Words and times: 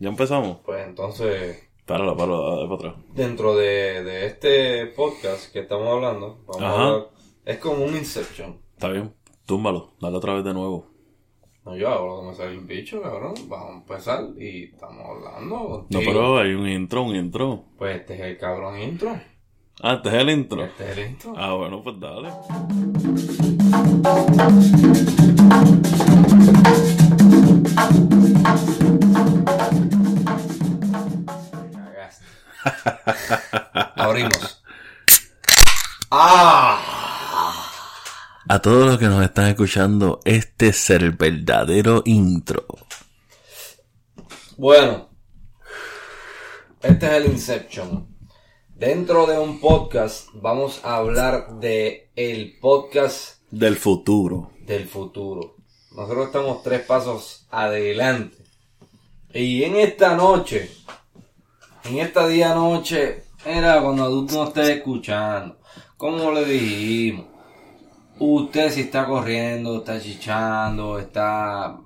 ¿Ya 0.00 0.08
empezamos? 0.08 0.58
Pues 0.64 0.86
entonces, 0.86 1.68
Páralo, 1.86 2.16
páralo, 2.16 2.56
dale 2.56 2.68
para 2.68 2.90
atrás. 2.90 3.04
dentro 3.14 3.54
de, 3.54 4.02
de 4.02 4.26
este 4.26 4.86
podcast 4.86 5.52
que 5.52 5.60
estamos 5.60 5.88
hablando, 5.88 6.38
vamos 6.46 6.62
Ajá. 6.62 6.88
a 6.96 7.06
es 7.44 7.58
como 7.58 7.84
un 7.84 7.94
Inception. 7.96 8.58
Está 8.72 8.88
bien, 8.88 9.14
túmbalo, 9.44 9.92
dale 10.00 10.16
otra 10.16 10.34
vez 10.34 10.44
de 10.44 10.54
nuevo. 10.54 10.86
No, 11.64 11.76
yo 11.76 11.88
hago 11.90 12.06
lo 12.06 12.20
que 12.22 12.28
me 12.28 12.34
sale 12.34 12.52
el 12.52 12.60
bicho, 12.60 13.02
cabrón. 13.02 13.34
Vamos 13.46 13.70
a 13.70 13.74
empezar 13.76 14.24
y 14.38 14.64
estamos 14.72 15.04
hablando 15.06 15.86
No, 15.90 15.98
pero 15.98 16.38
hay 16.38 16.54
un 16.54 16.66
intro, 16.66 17.02
un 17.02 17.14
intro. 17.14 17.64
Pues 17.76 17.96
este 18.00 18.14
es 18.14 18.20
el 18.20 18.38
cabrón 18.38 18.80
intro. 18.80 19.20
Ah, 19.82 19.94
este 19.94 20.08
es 20.08 20.14
el 20.14 20.30
intro. 20.30 20.64
Este 20.64 20.90
es 20.90 20.96
el 20.98 21.10
intro. 21.10 21.34
Ah, 21.36 21.52
bueno, 21.54 21.82
pues 21.82 22.00
dale. 22.00 22.30
Abrimos. 33.96 34.62
¡Ah! 36.10 36.80
A 38.48 38.58
todos 38.60 38.86
los 38.86 38.98
que 38.98 39.06
nos 39.06 39.22
están 39.22 39.46
escuchando, 39.46 40.20
este 40.24 40.68
es 40.68 40.90
el 40.90 41.12
verdadero 41.12 42.02
intro. 42.04 42.66
Bueno, 44.56 45.08
este 46.82 47.06
es 47.06 47.12
el 47.12 47.26
Inception. 47.26 48.08
Dentro 48.74 49.26
de 49.26 49.38
un 49.38 49.60
podcast 49.60 50.28
vamos 50.34 50.80
a 50.84 50.96
hablar 50.96 51.54
de 51.60 52.10
el 52.16 52.58
podcast 52.60 53.38
Del 53.50 53.76
futuro. 53.76 54.50
del 54.60 54.88
futuro. 54.88 55.56
Nosotros 55.92 56.26
estamos 56.26 56.62
tres 56.62 56.80
pasos 56.86 57.46
adelante. 57.50 58.36
Y 59.34 59.62
en 59.64 59.76
esta 59.76 60.14
noche, 60.16 60.70
en 61.84 61.98
esta 61.98 62.26
día 62.28 62.54
noche, 62.54 63.24
era 63.44 63.80
cuando 63.82 64.26
tú 64.26 64.34
no 64.34 64.44
estés 64.44 64.68
escuchando. 64.70 65.56
Como 65.96 66.32
le 66.32 66.44
dijimos, 66.44 67.26
usted 68.18 68.70
si 68.70 68.82
está 68.82 69.06
corriendo, 69.06 69.78
está 69.78 70.00
chichando, 70.00 70.98
está 70.98 71.78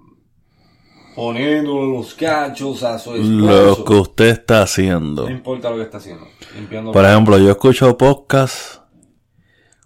poniendo 1.14 1.84
los 1.86 2.14
cachos 2.14 2.82
a 2.82 2.98
su 2.98 3.14
Lo 3.14 3.70
esposo. 3.70 3.84
que 3.84 3.94
usted 3.94 4.26
está 4.26 4.62
haciendo. 4.62 5.24
No 5.24 5.30
importa 5.30 5.70
lo 5.70 5.76
que 5.76 5.82
está 5.82 5.98
haciendo. 5.98 6.26
Limpiando 6.54 6.92
Por 6.92 7.04
ejemplo, 7.04 7.38
yo 7.38 7.50
escucho 7.50 7.96
podcast 7.96 8.80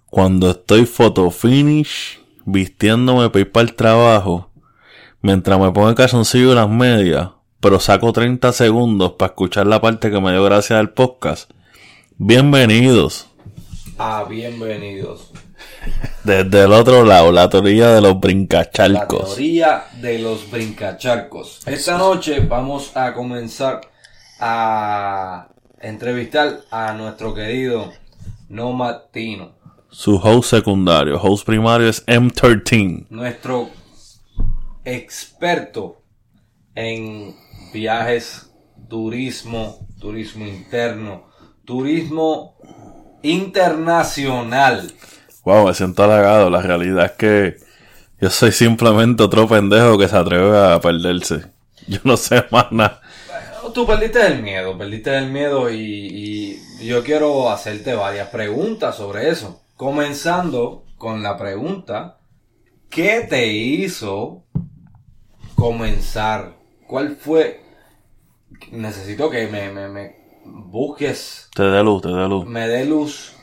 cuando 0.07 0.51
estoy 0.51 0.87
photo 0.87 1.31
finish, 1.31 2.19
vistiéndome 2.47 3.29
para 3.29 3.41
ir 3.41 3.53
para 3.53 3.69
el 3.69 3.75
trabajo, 3.75 4.51
mientras 5.21 5.59
me 5.59 5.71
pongo 5.71 5.91
el 5.91 5.95
calzoncillo 5.95 6.53
y 6.53 6.55
las 6.55 6.69
medias, 6.69 7.31
pero 7.61 7.81
saco 7.81 8.13
30 8.13 8.53
segundos 8.53 9.13
para 9.13 9.31
escuchar 9.31 9.67
la 9.67 9.81
parte 9.81 10.11
que 10.11 10.21
me 10.21 10.31
dio 10.33 10.45
gracia 10.45 10.77
del 10.77 10.91
podcast. 10.91 11.51
Bienvenidos. 12.17 13.29
Ah, 13.99 14.25
bienvenidos. 14.29 15.33
Desde 16.25 16.65
el 16.65 16.73
otro 16.73 17.05
lado, 17.05 17.33
la 17.33 17.49
teoría 17.49 17.89
de 17.89 18.01
los 18.01 18.13
La 18.15 18.19
brincachalcos. 18.21 19.35
teoría 19.35 19.85
de 20.01 20.19
los 20.21 20.49
brincacharcos. 20.51 21.61
Esta 21.67 21.99
noche 21.99 22.41
vamos 22.41 22.97
a 22.97 23.13
comenzar 23.13 23.81
a 24.39 25.49
entrevistar 25.81 26.61
a 26.71 26.93
nuestro 26.93 27.35
querido 27.35 27.93
Nomad 28.49 29.03
Tino. 29.13 29.53
Su 29.91 30.17
host 30.17 30.51
secundario, 30.51 31.21
host 31.21 31.45
primario 31.47 31.89
es 31.89 32.07
M13. 32.07 33.07
Nuestro 33.11 33.71
experto 34.85 36.03
en 36.75 37.35
viajes, 37.73 38.51
turismo, 38.89 39.87
turismo 40.01 40.47
interno, 40.47 41.31
turismo 41.65 42.57
internacional. 43.23 44.93
Wow, 45.45 45.67
me 45.67 45.75
siento 45.75 46.05
halagado. 46.05 46.51
La 46.51 46.63
realidad 46.63 47.07
es 47.07 47.13
que 47.13 47.57
yo 48.21 48.31
soy 48.31 48.53
simplemente 48.53 49.23
otro 49.23 49.47
pendejo 49.47 49.99
que 49.99 50.09
se 50.09 50.17
atreve 50.17 50.59
a 50.59 50.81
perderse. 50.81 51.47
Yo 51.87 52.01
no 52.05 52.17
sé 52.17 52.45
más 52.51 52.71
nada. 52.71 53.01
Tú 53.73 53.87
perdiste 53.87 54.27
el 54.27 54.43
miedo, 54.43 54.77
perdiste 54.77 55.17
el 55.17 55.31
miedo 55.31 55.71
y, 55.71 56.59
y 56.81 56.87
yo 56.87 57.05
quiero 57.05 57.51
hacerte 57.51 57.95
varias 57.95 58.29
preguntas 58.29 58.97
sobre 58.97 59.29
eso. 59.29 59.63
Comenzando 59.77 60.85
con 60.97 61.23
la 61.23 61.37
pregunta, 61.37 62.19
¿qué 62.91 63.27
te 63.29 63.47
hizo 63.47 64.45
comenzar? 65.55 66.57
¿Cuál 66.87 67.17
fue? 67.17 67.68
Necesito 68.73 69.31
que 69.31 69.47
me, 69.49 69.71
me, 69.71 69.89
me 69.89 70.17
busques, 70.45 71.49
Te 71.55 71.63
dé 71.65 71.83
luz, 71.83 72.03
te 72.03 72.09
dé 72.09 72.29
luz. 72.29 72.47
me 72.47 72.67
dé 72.69 72.85
luz 72.85 73.35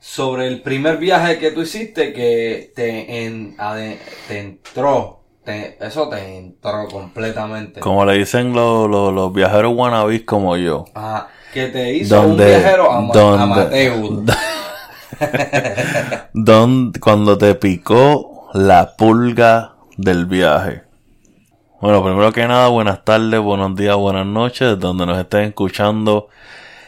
sobre 0.00 0.48
el 0.48 0.62
primer 0.62 0.98
viaje 0.98 1.38
que 1.38 1.50
tú 1.52 1.62
hiciste 1.62 2.12
que 2.12 2.72
te, 2.74 3.24
en, 3.24 3.56
te 4.28 4.38
entró. 4.38 5.20
te- 5.44 5.76
eso 5.84 6.08
te 6.08 6.38
entró 6.38 6.86
completamente. 6.88 7.80
Como 7.80 8.04
le 8.04 8.14
dicen 8.18 8.52
los, 8.52 8.88
los, 8.90 9.12
los 9.12 9.32
viajeros 9.32 9.72
wannabes 9.76 10.22
como 10.24 10.56
yo. 10.56 10.84
Ajá, 10.94 11.28
que 11.52 11.66
te 11.68 11.92
hizo 11.94 12.20
un 12.20 12.28
Donde- 12.30 12.46
viajero 12.46 12.90
ama- 12.92 13.12
donde- 13.14 13.42
amateur. 13.42 13.94
Don, 16.34 16.92
cuando 17.00 17.38
te 17.38 17.54
picó 17.54 18.48
la 18.54 18.94
pulga 18.96 19.74
del 19.96 20.26
viaje. 20.26 20.82
Bueno, 21.82 22.00
primero 22.04 22.32
que 22.32 22.46
nada, 22.46 22.68
buenas 22.68 23.04
tardes, 23.04 23.40
buenos 23.40 23.74
días, 23.74 23.96
buenas 23.96 24.24
noches, 24.24 24.78
donde 24.78 25.04
nos 25.04 25.18
estén 25.18 25.46
escuchando. 25.46 26.28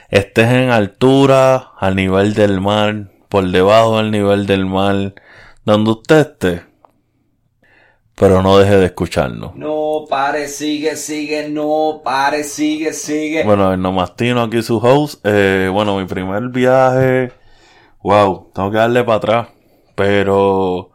Estés 0.09 0.53
en 0.53 0.71
altura, 0.71 1.73
al 1.81 1.97
nivel 1.97 2.33
del 2.33 2.61
mar, 2.61 3.11
por 3.29 3.45
debajo 3.51 3.97
del 3.97 4.13
nivel 4.13 4.47
del 4.47 4.67
mar, 4.67 5.15
donde 5.65 5.91
usted 5.91 6.19
esté. 6.21 6.63
Pero 8.15 8.41
no 8.41 8.57
deje 8.57 8.77
de 8.77 8.87
escucharnos. 8.87 9.57
No 9.57 10.05
pare, 10.09 10.47
sigue, 10.47 10.95
sigue, 10.95 11.49
no 11.49 12.01
pare, 12.05 12.45
sigue, 12.45 12.93
sigue. 12.93 13.43
Bueno, 13.43 13.73
el 13.73 13.83
Nomastino 13.83 14.43
aquí 14.43 14.63
su 14.63 14.77
host. 14.77 15.21
Eh, 15.25 15.69
bueno, 15.73 15.99
mi 15.99 16.05
primer 16.05 16.51
viaje. 16.51 17.33
Wow, 18.01 18.53
tengo 18.55 18.71
que 18.71 18.77
darle 18.77 19.03
para 19.03 19.17
atrás. 19.17 19.49
Pero. 19.97 20.94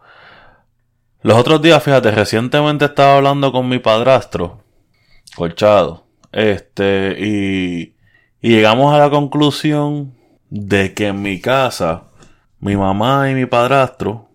Los 1.21 1.37
otros 1.37 1.61
días, 1.61 1.83
fíjate, 1.83 2.11
recientemente 2.11 2.85
estaba 2.85 3.17
hablando 3.17 3.51
con 3.51 3.67
mi 3.67 3.79
padrastro. 3.79 4.63
Colchado. 5.35 6.05
Este, 6.31 7.15
y. 7.19 7.95
Y 8.41 8.51
llegamos 8.51 8.93
a 8.93 8.99
la 8.99 9.09
conclusión 9.09 10.15
de 10.49 10.93
que 10.93 11.07
en 11.07 11.21
mi 11.21 11.41
casa, 11.41 12.05
mi 12.59 12.77
mamá 12.77 13.29
y 13.29 13.35
mi 13.35 13.45
padrastro 13.45 14.29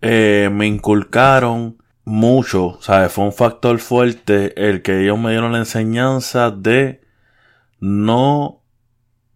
eh, 0.00 0.48
me 0.52 0.66
inculcaron 0.66 1.82
mucho, 2.04 2.78
¿sabes? 2.80 3.12
Fue 3.12 3.24
un 3.24 3.32
factor 3.32 3.78
fuerte 3.80 4.68
el 4.68 4.82
que 4.82 5.02
ellos 5.02 5.18
me 5.18 5.32
dieron 5.32 5.52
la 5.52 5.58
enseñanza 5.58 6.52
de 6.52 7.00
no 7.80 8.62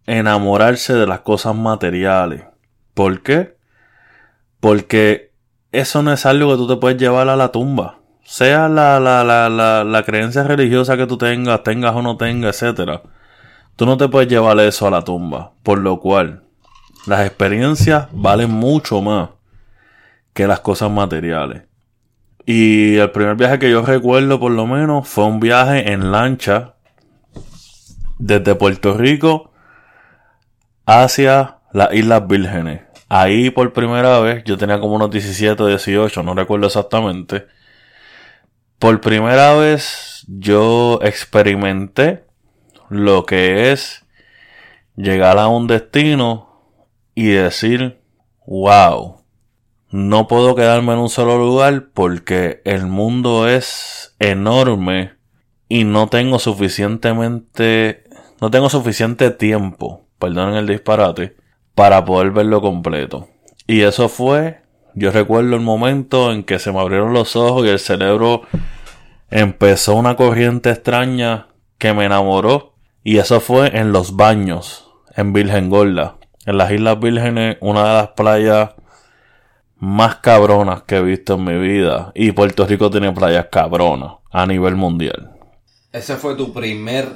enamorarse 0.05 0.93
de 0.93 1.07
las 1.07 1.19
cosas 1.21 1.55
materiales. 1.55 2.43
¿Por 2.93 3.21
qué? 3.21 3.57
Porque 4.61 5.24
eso 5.79 6.01
no 6.01 6.11
es 6.11 6.25
algo 6.25 6.51
que 6.51 6.57
tú 6.57 6.67
te 6.67 6.75
puedes 6.77 6.97
llevar 6.97 7.29
a 7.29 7.35
la 7.35 7.51
tumba. 7.51 7.99
Sea 8.23 8.67
la, 8.67 8.99
la, 8.99 9.23
la, 9.23 9.49
la, 9.49 9.83
la 9.83 10.03
creencia 10.03 10.43
religiosa 10.43 10.97
que 10.97 11.05
tú 11.05 11.17
tengas, 11.17 11.63
tengas 11.63 11.95
o 11.95 12.01
no 12.01 12.17
tengas, 12.17 12.61
etcétera. 12.61 13.03
Tú 13.75 13.85
no 13.85 13.97
te 13.97 14.07
puedes 14.07 14.29
llevar 14.29 14.59
eso 14.59 14.87
a 14.87 14.91
la 14.91 15.03
tumba. 15.03 15.51
Por 15.63 15.79
lo 15.79 15.99
cual, 15.99 16.43
las 17.05 17.25
experiencias 17.25 18.07
valen 18.11 18.51
mucho 18.51 19.01
más 19.01 19.29
que 20.33 20.47
las 20.47 20.61
cosas 20.61 20.91
materiales. 20.91 21.63
Y 22.45 22.97
el 22.97 23.11
primer 23.11 23.35
viaje 23.35 23.59
que 23.59 23.71
yo 23.71 23.81
recuerdo, 23.81 24.39
por 24.39 24.51
lo 24.51 24.67
menos, 24.67 25.07
fue 25.07 25.25
un 25.25 25.39
viaje 25.39 25.91
en 25.91 26.11
lancha 26.11 26.75
desde 28.17 28.55
Puerto 28.55 28.95
Rico 28.95 29.51
hacia 30.85 31.57
las 31.73 31.93
Islas 31.93 32.27
Vírgenes. 32.27 32.84
Ahí 33.07 33.49
por 33.49 33.73
primera 33.73 34.19
vez, 34.19 34.43
yo 34.45 34.57
tenía 34.57 34.79
como 34.79 34.95
unos 34.95 35.11
17 35.11 35.61
o 35.61 35.67
18, 35.67 36.23
no 36.23 36.33
recuerdo 36.33 36.67
exactamente. 36.67 37.45
Por 38.79 38.99
primera 39.01 39.53
vez 39.53 40.25
yo 40.27 40.99
experimenté 41.03 42.25
lo 42.89 43.25
que 43.25 43.71
es 43.71 44.05
llegar 44.95 45.37
a 45.37 45.47
un 45.47 45.67
destino 45.67 46.73
y 47.13 47.27
decir, 47.27 48.01
wow, 48.45 49.23
no 49.91 50.27
puedo 50.27 50.55
quedarme 50.55 50.93
en 50.93 50.99
un 50.99 51.09
solo 51.09 51.37
lugar 51.37 51.89
porque 51.93 52.61
el 52.65 52.85
mundo 52.85 53.47
es 53.47 54.15
enorme 54.19 55.13
y 55.69 55.83
no 55.83 56.07
tengo 56.07 56.39
suficientemente, 56.39 58.03
no 58.41 58.51
tengo 58.51 58.69
suficiente 58.69 59.31
tiempo, 59.31 60.05
perdonen 60.19 60.55
el 60.55 60.67
disparate, 60.67 61.37
para 61.75 62.05
poder 62.05 62.31
verlo 62.31 62.61
completo. 62.61 63.27
Y 63.67 63.81
eso 63.81 64.09
fue, 64.09 64.61
yo 64.93 65.11
recuerdo 65.11 65.55
el 65.55 65.61
momento 65.61 66.31
en 66.31 66.43
que 66.43 66.57
se 66.57 66.71
me 66.71 66.79
abrieron 66.79 67.13
los 67.13 67.35
ojos 67.35 67.65
y 67.65 67.69
el 67.69 67.79
cerebro 67.79 68.43
empezó 69.29 69.95
una 69.95 70.15
corriente 70.15 70.71
extraña 70.71 71.49
que 71.77 71.93
me 71.93 72.05
enamoró. 72.05 72.73
Y 73.03 73.17
eso 73.17 73.39
fue 73.39 73.77
en 73.77 73.91
los 73.91 74.15
baños, 74.15 74.89
en 75.15 75.33
Virgen 75.33 75.69
Gorda. 75.69 76.17
En 76.45 76.57
las 76.57 76.71
Islas 76.71 76.99
Vírgenes, 76.99 77.57
una 77.59 77.81
de 77.81 77.93
las 77.93 78.07
playas 78.09 78.71
más 79.77 80.17
cabronas 80.17 80.83
que 80.83 80.97
he 80.97 81.01
visto 81.01 81.35
en 81.35 81.43
mi 81.43 81.57
vida. 81.57 82.11
Y 82.15 82.31
Puerto 82.31 82.65
Rico 82.65 82.89
tiene 82.89 83.11
playas 83.11 83.47
cabronas 83.51 84.13
a 84.31 84.45
nivel 84.45 84.75
mundial. 84.75 85.31
Ese 85.91 86.15
fue 86.15 86.35
tu 86.35 86.53
primer, 86.53 87.07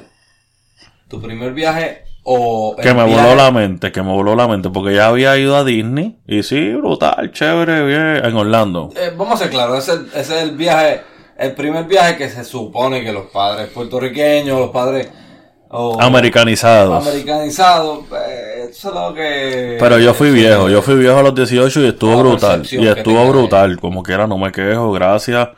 tu 1.08 1.20
primer 1.20 1.52
viaje 1.52 2.09
o 2.22 2.76
Que 2.76 2.92
me 2.94 3.02
voló 3.04 3.34
la 3.34 3.50
mente, 3.50 3.90
que 3.92 4.02
me 4.02 4.12
voló 4.12 4.34
la 4.36 4.46
mente, 4.48 4.68
porque 4.70 4.94
ya 4.94 5.06
había 5.08 5.36
ido 5.38 5.56
a 5.56 5.64
Disney 5.64 6.18
y 6.26 6.42
sí, 6.42 6.72
brutal, 6.74 7.32
chévere, 7.32 7.84
bien, 7.86 8.24
en 8.24 8.36
Orlando. 8.36 8.90
Eh, 8.96 9.12
vamos 9.16 9.34
a 9.34 9.44
ser 9.44 9.50
claros, 9.50 9.88
ese, 9.88 10.00
ese 10.18 10.36
es 10.36 10.42
el 10.42 10.56
viaje, 10.56 11.00
el 11.38 11.52
primer 11.52 11.84
viaje 11.84 12.16
que 12.16 12.28
se 12.28 12.44
supone 12.44 13.02
que 13.02 13.12
los 13.12 13.26
padres 13.26 13.68
puertorriqueños, 13.68 14.58
los 14.58 14.70
padres 14.70 15.08
Americanizados. 16.00 17.06
americanizados, 17.06 18.00
eh, 18.26 18.66
eso 18.70 18.88
es 18.88 18.94
lo 18.94 19.14
que... 19.14 19.76
Pero 19.78 19.98
yo 19.98 20.14
fui 20.14 20.30
viejo, 20.30 20.68
yo 20.68 20.82
fui 20.82 20.96
viejo 20.96 21.18
a 21.18 21.22
los 21.22 21.34
18 21.34 21.80
y 21.82 21.88
estuvo 21.88 22.16
brutal. 22.18 22.66
Y 22.70 22.86
estuvo 22.86 23.24
brutal, 23.28 23.78
como 23.78 24.02
quiera, 24.02 24.26
no 24.26 24.36
me 24.36 24.50
quejo, 24.52 24.90
gracias. 24.92 25.48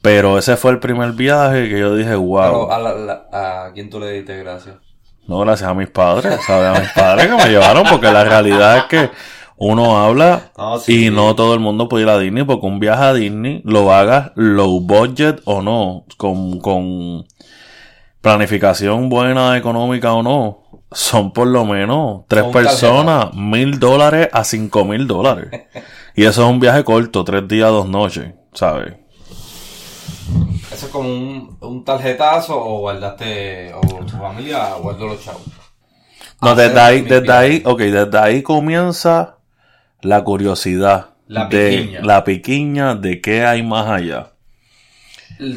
Pero 0.00 0.38
ese 0.38 0.56
fue 0.56 0.72
el 0.72 0.78
primer 0.80 1.12
viaje 1.12 1.68
que 1.68 1.78
yo 1.78 1.94
dije, 1.94 2.14
wow. 2.14 2.40
Pero 2.42 2.72
a, 2.72 2.78
la- 2.78 2.94
la- 2.94 3.66
¿a 3.66 3.72
quién 3.72 3.88
tú 3.90 4.00
le 4.00 4.10
diste 4.12 4.36
gracias? 4.38 4.76
No, 5.26 5.38
gracias 5.38 5.70
a 5.70 5.74
mis 5.74 5.88
padres, 5.88 6.40
¿sabes? 6.46 6.78
A 6.78 6.80
mis 6.80 6.90
padres 6.90 7.26
que 7.28 7.36
me 7.36 7.48
llevaron, 7.48 7.84
porque 7.88 8.10
la 8.10 8.24
realidad 8.24 8.78
es 8.78 8.84
que 8.84 9.10
uno 9.56 9.98
habla 9.98 10.50
sí. 10.80 11.06
y 11.06 11.10
no 11.10 11.36
todo 11.36 11.54
el 11.54 11.60
mundo 11.60 11.88
puede 11.88 12.04
ir 12.04 12.10
a 12.10 12.18
Disney, 12.18 12.42
porque 12.44 12.66
un 12.66 12.80
viaje 12.80 13.04
a 13.04 13.14
Disney 13.14 13.62
lo 13.64 13.92
hagas 13.92 14.32
low 14.34 14.80
budget 14.80 15.40
o 15.44 15.62
no, 15.62 16.04
con, 16.16 16.58
con 16.58 17.24
planificación 18.20 19.08
buena, 19.08 19.56
económica 19.56 20.12
o 20.14 20.22
no, 20.22 20.62
son 20.90 21.32
por 21.32 21.46
lo 21.46 21.64
menos 21.64 22.22
tres 22.28 22.42
Son 22.42 22.52
personas, 22.52 23.34
mil 23.34 23.78
dólares 23.78 24.28
a 24.32 24.44
cinco 24.44 24.84
mil 24.84 25.06
dólares. 25.06 25.48
Y 26.14 26.24
eso 26.24 26.42
es 26.42 26.50
un 26.50 26.60
viaje 26.60 26.84
corto, 26.84 27.24
tres 27.24 27.46
días, 27.48 27.70
dos 27.70 27.88
noches, 27.88 28.34
¿sabes? 28.52 28.94
¿Eso 30.72 30.86
es 30.86 30.92
como 30.92 31.08
un, 31.08 31.56
un 31.60 31.84
tarjetazo 31.84 32.58
o 32.58 32.78
guardaste, 32.80 33.72
o 33.74 33.80
tu 34.04 34.16
familia 34.16 34.74
guardó 34.74 35.08
los 35.08 35.22
chavos? 35.22 35.42
No, 36.40 36.54
desde 36.54 36.80
ahí, 36.80 37.02
desde 37.02 37.32
ahí, 37.32 37.62
ok, 37.64 37.80
desde 37.80 38.18
ahí 38.18 38.42
comienza 38.42 39.36
la 40.00 40.24
curiosidad. 40.24 41.10
La 41.28 41.46
de 41.46 41.70
piquiña. 41.70 42.00
la 42.02 42.24
piquiña 42.24 42.94
de 42.94 43.20
qué 43.20 43.44
hay 43.44 43.62
más 43.62 43.88
allá. 43.88 44.32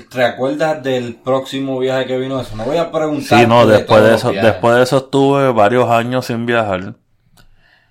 ¿Te 0.10 0.24
acuerdas 0.24 0.82
del 0.84 1.16
próximo 1.16 1.80
viaje 1.80 2.06
que 2.06 2.18
vino 2.18 2.40
eso? 2.40 2.56
No 2.56 2.64
voy 2.64 2.78
a 2.78 2.92
preguntar. 2.92 3.40
Sí, 3.40 3.48
no, 3.48 3.66
de 3.66 3.78
después 3.78 4.04
de 4.04 4.12
los 4.12 4.20
eso, 4.20 4.32
después 4.32 4.76
de 4.76 4.84
eso 4.84 4.98
estuve 4.98 5.52
varios 5.52 5.90
años 5.90 6.26
sin 6.26 6.46
viajar. 6.46 6.96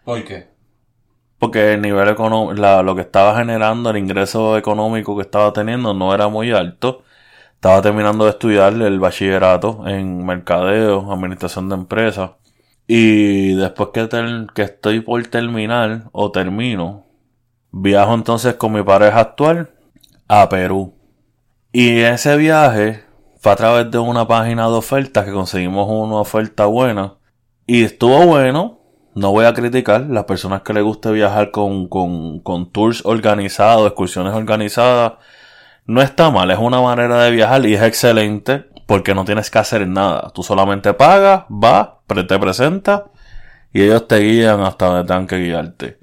¿Por 0.04 0.24
qué? 0.24 0.48
Porque 1.38 1.74
el 1.74 1.82
nivel 1.82 2.08
económico, 2.08 2.82
lo 2.82 2.94
que 2.94 3.02
estaba 3.02 3.36
generando, 3.36 3.90
el 3.90 3.98
ingreso 3.98 4.56
económico 4.56 5.16
que 5.16 5.22
estaba 5.22 5.52
teniendo 5.52 5.92
no 5.94 6.14
era 6.14 6.28
muy 6.28 6.52
alto. 6.52 7.02
Estaba 7.64 7.80
terminando 7.80 8.24
de 8.24 8.30
estudiar 8.32 8.74
el 8.74 9.00
bachillerato 9.00 9.84
en 9.86 10.26
mercadeo, 10.26 11.10
administración 11.10 11.70
de 11.70 11.76
empresas. 11.76 12.32
Y 12.86 13.54
después 13.54 13.88
que, 13.94 14.06
que 14.54 14.62
estoy 14.64 15.00
por 15.00 15.26
terminar 15.28 16.10
o 16.12 16.30
termino, 16.30 17.06
viajo 17.72 18.12
entonces 18.12 18.56
con 18.56 18.74
mi 18.74 18.82
pareja 18.82 19.18
actual 19.18 19.70
a 20.28 20.46
Perú. 20.50 20.92
Y 21.72 22.00
ese 22.00 22.36
viaje 22.36 23.02
fue 23.40 23.52
a 23.52 23.56
través 23.56 23.90
de 23.90 23.96
una 23.96 24.28
página 24.28 24.68
de 24.68 24.74
ofertas 24.74 25.24
que 25.24 25.32
conseguimos 25.32 25.88
una 25.88 26.16
oferta 26.16 26.66
buena. 26.66 27.14
Y 27.66 27.84
estuvo 27.84 28.26
bueno. 28.26 28.80
No 29.14 29.30
voy 29.30 29.46
a 29.46 29.54
criticar 29.54 30.02
las 30.02 30.24
personas 30.24 30.60
que 30.60 30.74
les 30.74 30.84
guste 30.84 31.10
viajar 31.12 31.50
con, 31.50 31.88
con, 31.88 32.40
con 32.40 32.70
tours 32.70 33.06
organizados, 33.06 33.86
excursiones 33.86 34.34
organizadas. 34.34 35.14
No 35.86 36.00
está 36.00 36.30
mal, 36.30 36.50
es 36.50 36.58
una 36.58 36.80
manera 36.80 37.22
de 37.24 37.30
viajar 37.30 37.64
y 37.66 37.74
es 37.74 37.82
excelente 37.82 38.64
porque 38.86 39.14
no 39.14 39.24
tienes 39.24 39.50
que 39.50 39.58
hacer 39.58 39.86
nada. 39.86 40.30
Tú 40.34 40.42
solamente 40.42 40.94
pagas, 40.94 41.44
vas, 41.48 41.88
te 42.06 42.38
presentas 42.38 43.02
y 43.72 43.82
ellos 43.82 44.06
te 44.08 44.18
guían 44.20 44.60
hasta 44.60 44.86
donde 44.86 45.04
tengan 45.04 45.26
que 45.26 45.38
guiarte. 45.38 45.98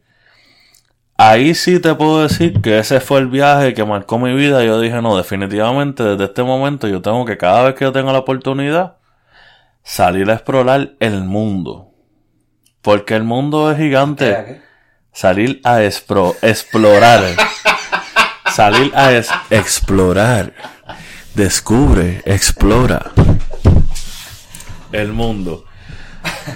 Ahí 1.18 1.54
sí 1.54 1.80
te 1.80 1.94
puedo 1.94 2.24
decir 2.24 2.62
que 2.62 2.80
ese 2.80 3.00
fue 3.00 3.20
el 3.20 3.28
viaje 3.28 3.74
que 3.76 3.86
marcó 3.86 4.18
mi 4.18 4.34
vida. 4.34 4.64
Yo 4.64 4.80
dije, 4.80 5.02
no, 5.02 5.16
definitivamente 5.18 6.04
desde 6.04 6.24
este 6.26 6.42
momento 6.44 6.88
yo 6.88 7.02
tengo 7.02 7.26
que 7.26 7.38
cada 7.38 7.64
vez 7.64 7.76
que 7.76 7.86
yo 7.86 7.92
tenga 7.92 8.12
la 8.12 8.20
oportunidad 8.20 8.98
salir 9.84 10.30
a 10.30 10.34
explorar 10.34 10.94
el 11.00 11.24
mundo. 11.24 11.90
Porque 12.82 13.16
el 13.16 13.24
mundo 13.24 13.72
es 13.72 13.78
gigante. 13.78 14.62
Salir 15.12 15.62
a 15.64 15.82
espro- 15.82 16.36
explorar. 16.42 17.22
Salir 18.54 18.92
a 18.96 19.12
es- 19.14 19.30
explorar. 19.50 20.54
Descubre, 21.36 22.22
explora. 22.26 23.12
El 24.92 25.14
mundo. 25.14 25.64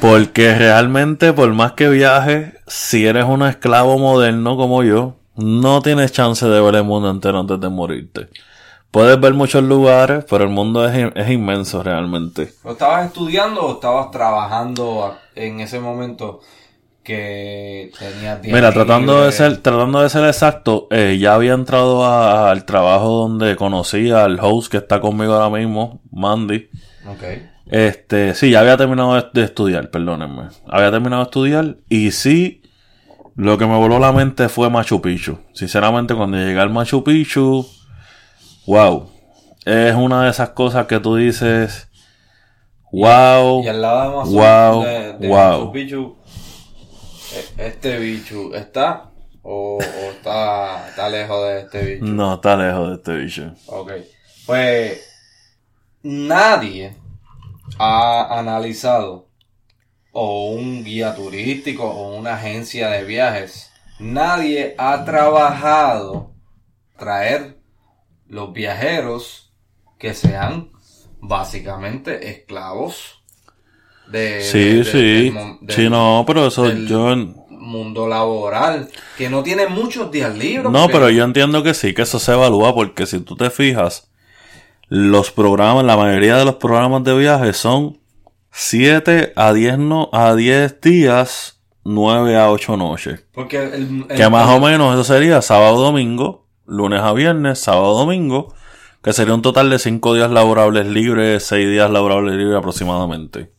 Porque 0.02 0.54
realmente, 0.56 1.34
por 1.34 1.52
más 1.54 1.72
que 1.74 1.90
viajes, 1.90 2.54
si 2.68 3.06
eres 3.08 3.26
un 3.26 3.44
esclavo 3.44 3.98
moderno 3.98 4.58
como 4.58 4.84
yo, 4.84 5.16
no 5.36 5.82
tienes 5.82 6.12
chance 6.12 6.46
de 6.46 6.62
ver 6.62 6.76
el 6.76 6.84
mundo 6.84 7.10
entero 7.10 7.40
antes 7.40 7.60
de 7.60 7.70
morirte. 7.70 8.30
Puedes 8.92 9.20
ver 9.20 9.34
muchos 9.34 9.64
lugares, 9.64 10.24
pero 10.30 10.44
el 10.46 10.50
mundo 10.50 10.88
es, 10.88 11.12
es 11.16 11.30
inmenso 11.30 11.84
realmente. 11.84 12.54
¿Lo 12.64 12.72
estabas 12.72 13.08
estudiando 13.08 13.62
o 13.62 13.74
estabas 13.76 14.12
trabajando 14.12 15.18
en 15.36 15.60
ese 15.60 15.80
momento 15.80 16.42
que 17.06 17.92
tenías 17.98 18.42
tiempo 18.42 18.58
Mira, 18.58 18.74
tratando 18.74 19.24
de 19.24 19.32
ser, 19.32 19.58
tratando 19.58 20.02
de 20.02 20.10
ser 20.10 20.26
exacto, 20.26 20.88
eh, 20.92 21.18
ya 21.20 21.36
había 21.36 21.54
entrado 21.54 22.04
a- 22.04 22.52
al 22.52 22.66
trabajo 22.66 23.10
donde 23.28 23.56
conocí 23.56 24.12
al 24.12 24.38
host 24.42 24.70
que 24.72 24.78
está 24.78 25.00
conmigo 25.00 25.34
ahora 25.36 25.56
mismo, 25.58 26.02
Mandy. 26.12 26.70
Ok. 27.08 27.24
Este, 27.68 28.34
sí, 28.34 28.52
ya 28.52 28.60
había 28.60 28.76
terminado 28.78 29.16
de, 29.16 29.24
de 29.34 29.44
estudiar, 29.44 29.90
perdónenme. 29.90 30.50
Había 30.68 30.92
terminado 30.92 31.22
de 31.24 31.28
estudiar 31.28 31.78
y 31.90 32.12
sí, 32.12 32.62
lo 33.36 33.58
que 33.58 33.66
me 33.66 33.76
voló 33.78 33.98
la 34.00 34.12
mente 34.12 34.50
fue 34.50 34.70
Machu 34.70 35.02
Picchu. 35.02 35.40
Sinceramente, 35.54 36.14
cuando 36.16 36.38
llegué 36.38 36.60
al 36.60 36.70
Machu 36.70 37.04
Picchu, 37.04 37.66
wow, 38.68 39.10
es 39.66 39.96
una 39.96 40.24
de 40.24 40.30
esas 40.30 40.50
cosas 40.50 40.86
que 40.88 41.00
tú 41.00 41.16
dices, 41.16 41.88
wow, 42.92 43.64
Y 43.64 43.68
al 43.68 43.82
lado 43.82 44.10
de 44.12 44.16
Machu, 44.18 44.32
Wow, 44.32 44.84
de, 44.84 45.28
wow. 45.28 45.60
Machu 45.60 45.72
Picchu, 45.72 46.16
este 47.58 47.98
bicho 47.98 48.54
está 48.56 49.12
o, 49.42 49.78
o 49.78 50.12
está, 50.12 50.90
está 50.90 51.10
lejos 51.10 51.48
de 51.48 51.60
este 51.62 51.86
bicho. 51.86 52.06
no, 52.06 52.36
está 52.36 52.56
lejos 52.56 52.90
de 52.90 52.96
este 52.96 53.16
bicho. 53.16 53.54
Ok. 53.68 53.92
Pues 54.46 55.02
nadie 56.04 56.96
ha 57.78 58.40
analizado 58.40 59.30
o 60.12 60.52
un 60.52 60.84
guía 60.84 61.14
turístico 61.14 61.84
o 61.84 62.16
una 62.16 62.36
agencia 62.36 62.90
de 62.90 63.04
viajes. 63.04 63.72
Nadie 64.00 64.76
ha 64.78 65.04
trabajado 65.06 66.34
traer 66.98 67.60
los 68.28 68.54
viajeros 68.54 69.54
que 70.00 70.14
sean 70.14 70.72
básicamente 71.20 72.30
esclavos 72.30 73.15
de, 74.08 74.42
Sí, 74.42 74.60
de- 74.60 74.76
de- 74.78 74.84
sí, 74.86 74.98
del 75.26 75.32
mon- 75.34 75.58
del 75.62 75.76
sí, 75.76 75.90
no, 75.90 76.24
pero 76.28 76.48
eso 76.48 76.64
del- 76.64 76.88
yo... 76.88 77.16
mundo 77.50 78.08
laboral 78.08 78.90
que 79.18 79.30
no 79.30 79.42
tiene 79.44 79.68
muchos 79.68 80.12
días 80.12 80.38
libres. 80.38 80.66
No, 80.72 80.84
porque- 80.84 80.94
pero 80.94 81.10
yo 81.10 81.24
entiendo 81.24 81.64
que 81.64 81.74
sí, 81.74 81.94
que 81.94 82.04
eso 82.04 82.20
se 82.20 82.34
evalúa 82.34 82.74
porque 82.76 83.06
si 83.08 83.20
tú 83.20 83.36
te 83.36 83.50
fijas, 83.50 84.12
los 84.88 85.32
programas, 85.32 85.84
la 85.84 85.98
mayoría 85.98 86.38
de 86.38 86.46
los 86.46 86.56
programas 86.56 87.04
de 87.04 87.18
viaje 87.18 87.54
son 87.54 87.98
7 88.52 89.34
a 89.36 89.52
10, 89.52 89.78
no, 89.80 90.10
a 90.14 90.36
10 90.36 90.80
días, 90.80 91.60
9 91.84 92.38
a 92.38 92.52
8 92.52 92.78
noches. 92.78 93.26
porque 93.34 93.58
el- 93.64 94.06
el- 94.10 94.16
Que 94.16 94.30
más 94.30 94.48
o 94.50 94.60
menos 94.60 94.94
eso 94.94 95.04
sería 95.04 95.42
sábado, 95.42 95.78
domingo, 95.78 96.48
lunes 96.68 97.02
a 97.02 97.14
viernes, 97.14 97.60
sábado, 97.60 97.98
domingo, 97.98 98.54
que 99.04 99.12
sería 99.14 99.34
un 99.34 99.42
total 99.42 99.70
de 99.70 99.80
5 99.80 100.14
días 100.14 100.32
laborables 100.32 100.86
libres, 100.88 101.44
6 101.44 101.68
días 101.70 101.90
laborables 101.92 102.36
libres 102.36 102.58
aproximadamente. 102.58 103.52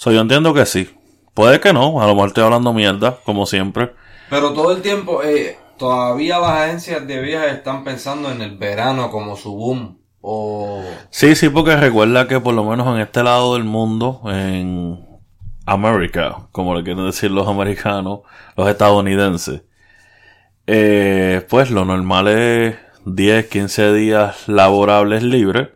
So, 0.00 0.10
yo 0.12 0.22
entiendo 0.22 0.54
que 0.54 0.64
sí. 0.64 0.88
Puede 1.34 1.60
que 1.60 1.74
no, 1.74 2.00
a 2.00 2.06
lo 2.06 2.14
mejor 2.14 2.28
estoy 2.28 2.44
hablando 2.44 2.72
mierda, 2.72 3.18
como 3.22 3.44
siempre. 3.44 3.92
Pero 4.30 4.54
todo 4.54 4.72
el 4.72 4.80
tiempo, 4.80 5.22
eh, 5.22 5.58
todavía 5.76 6.38
las 6.38 6.52
agencias 6.52 7.06
de 7.06 7.20
viajes 7.20 7.52
están 7.52 7.84
pensando 7.84 8.32
en 8.32 8.40
el 8.40 8.56
verano 8.56 9.10
como 9.10 9.36
su 9.36 9.54
boom. 9.54 9.98
O... 10.22 10.82
Sí, 11.10 11.34
sí, 11.34 11.50
porque 11.50 11.76
recuerda 11.76 12.26
que 12.26 12.40
por 12.40 12.54
lo 12.54 12.64
menos 12.64 12.86
en 12.94 13.02
este 13.02 13.22
lado 13.22 13.52
del 13.52 13.64
mundo, 13.64 14.22
en 14.24 15.06
América, 15.66 16.48
como 16.50 16.74
le 16.74 16.82
quieren 16.82 17.04
decir 17.04 17.30
los 17.30 17.46
americanos, 17.46 18.20
los 18.56 18.70
estadounidenses, 18.70 19.64
eh, 20.66 21.44
pues 21.50 21.70
lo 21.70 21.84
normal 21.84 22.26
es 22.28 22.74
10, 23.04 23.48
15 23.48 23.92
días 23.92 24.48
laborables 24.48 25.22
libres, 25.22 25.68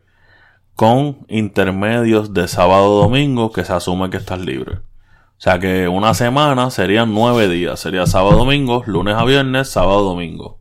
con 0.75 1.25
intermedios 1.29 2.35
de 2.35 2.49
sábado 2.49 3.01
domingo 3.03 3.53
que 3.53 3.65
se 3.65 3.73
asume 3.73 4.11
que 4.11 4.17
estás 4.17 4.41
libre. 4.41 4.77
O 4.77 5.41
sea 5.45 5.59
que 5.59 5.89
una 5.89 6.15
semana 6.15 6.71
serían 6.71 7.13
nueve 7.15 7.49
días. 7.49 7.79
Sería 7.81 8.07
sábado 8.07 8.37
domingo, 8.39 8.83
lunes 8.87 9.15
a 9.17 9.25
viernes, 9.25 9.69
sábado 9.69 10.03
domingo. 10.03 10.59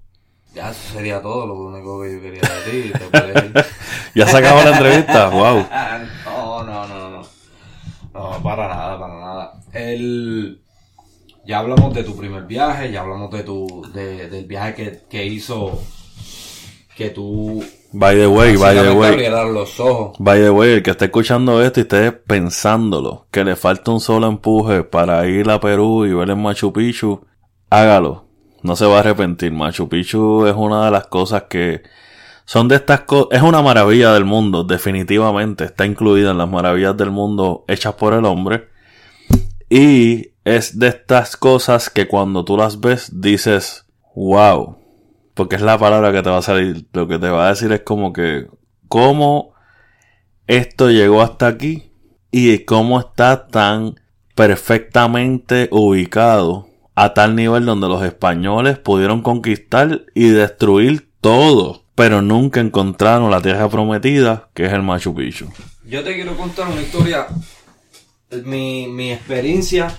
Ya, 0.53 0.69
eso 0.69 0.93
sería 0.93 1.21
todo 1.21 1.47
lo 1.47 1.55
único 1.55 2.01
que 2.01 2.13
yo 2.13 2.21
quería 2.21 2.41
decir. 2.41 2.93
Te. 2.93 3.65
Ya 4.15 4.27
se 4.27 4.37
acabó 4.37 4.61
la 4.61 4.71
entrevista. 4.77 5.29
Wow. 5.29 5.65
no, 6.25 6.63
no, 6.63 6.87
no, 6.87 7.09
no. 7.09 7.21
No, 8.13 8.43
para 8.43 8.67
nada, 8.67 8.99
para 8.99 9.19
nada. 9.19 9.53
El... 9.71 10.59
Ya 11.45 11.59
hablamos 11.59 11.93
de 11.95 12.03
tu 12.03 12.15
primer 12.15 12.43
viaje, 12.43 12.91
ya 12.91 13.01
hablamos 13.01 13.31
de 13.31 13.41
tu, 13.43 13.81
de- 13.93 14.29
del 14.29 14.45
viaje 14.45 14.75
que, 14.75 15.01
que 15.09 15.25
hizo 15.25 15.81
que 16.95 17.09
tú 17.09 17.63
By 17.95 18.15
the 18.15 18.27
way, 18.27 18.57
by 18.57 18.73
the 18.73 18.91
way. 18.91 19.11
abrieras 19.11 19.49
los 19.51 19.79
ojos. 19.79 20.17
By 20.17 20.41
the 20.41 20.49
way, 20.49 20.73
el 20.73 20.83
que 20.83 20.91
esté 20.91 21.05
escuchando 21.05 21.61
esto 21.61 21.79
y 21.79 21.83
esté 21.83 22.11
pensándolo, 22.11 23.27
que 23.29 23.43
le 23.43 23.55
falta 23.55 23.91
un 23.91 23.99
solo 23.99 24.27
empuje 24.27 24.83
para 24.83 25.27
ir 25.27 25.49
a 25.51 25.59
Perú 25.59 26.05
y 26.05 26.13
ver 26.13 26.31
el 26.31 26.35
Machu 26.35 26.73
Picchu, 26.73 27.21
hágalo. 27.69 28.25
No 28.63 28.75
se 28.75 28.87
va 28.87 28.97
a 28.97 28.99
arrepentir. 29.01 29.51
Machu 29.51 29.87
Picchu 29.87 30.47
es 30.47 30.55
una 30.55 30.85
de 30.85 30.91
las 30.91 31.05
cosas 31.05 31.43
que 31.43 31.83
son 32.45 32.67
de 32.67 32.77
estas 32.77 33.01
cosas, 33.01 33.27
es 33.31 33.43
una 33.43 33.61
maravilla 33.61 34.11
del 34.13 34.25
mundo, 34.25 34.63
definitivamente. 34.63 35.65
Está 35.65 35.85
incluida 35.85 36.31
en 36.31 36.39
las 36.39 36.49
maravillas 36.49 36.97
del 36.97 37.11
mundo 37.11 37.63
hechas 37.67 37.93
por 37.93 38.13
el 38.13 38.25
hombre. 38.25 38.69
Y 39.69 40.31
es 40.43 40.79
de 40.79 40.87
estas 40.87 41.37
cosas 41.37 41.91
que 41.91 42.07
cuando 42.07 42.43
tú 42.43 42.57
las 42.57 42.79
ves 42.79 43.21
dices, 43.21 43.85
wow. 44.15 44.82
Porque 45.33 45.55
es 45.55 45.61
la 45.61 45.77
palabra 45.77 46.11
que 46.11 46.21
te 46.21 46.29
va 46.29 46.37
a 46.37 46.43
salir. 46.43 46.85
Lo 46.93 47.07
que 47.07 47.19
te 47.19 47.29
va 47.29 47.47
a 47.47 47.49
decir 47.49 47.71
es 47.71 47.81
como 47.81 48.13
que, 48.13 48.47
¿cómo 48.87 49.53
esto 50.47 50.89
llegó 50.89 51.21
hasta 51.21 51.47
aquí? 51.47 51.91
Y 52.31 52.59
cómo 52.59 52.99
está 52.99 53.47
tan 53.47 53.99
perfectamente 54.35 55.69
ubicado 55.71 56.67
a 56.95 57.13
tal 57.13 57.35
nivel 57.35 57.65
donde 57.65 57.87
los 57.87 58.03
españoles 58.03 58.77
pudieron 58.77 59.21
conquistar 59.21 60.05
y 60.13 60.29
destruir 60.29 61.09
todo. 61.21 61.83
Pero 61.95 62.21
nunca 62.21 62.59
encontraron 62.59 63.29
la 63.29 63.41
tierra 63.41 63.69
prometida, 63.69 64.49
que 64.53 64.65
es 64.65 64.73
el 64.73 64.81
Machu 64.81 65.13
Picchu. 65.13 65.47
Yo 65.85 66.03
te 66.03 66.15
quiero 66.15 66.35
contar 66.35 66.67
una 66.67 66.81
historia, 66.81 67.27
mi, 68.45 68.87
mi 68.87 69.11
experiencia 69.11 69.95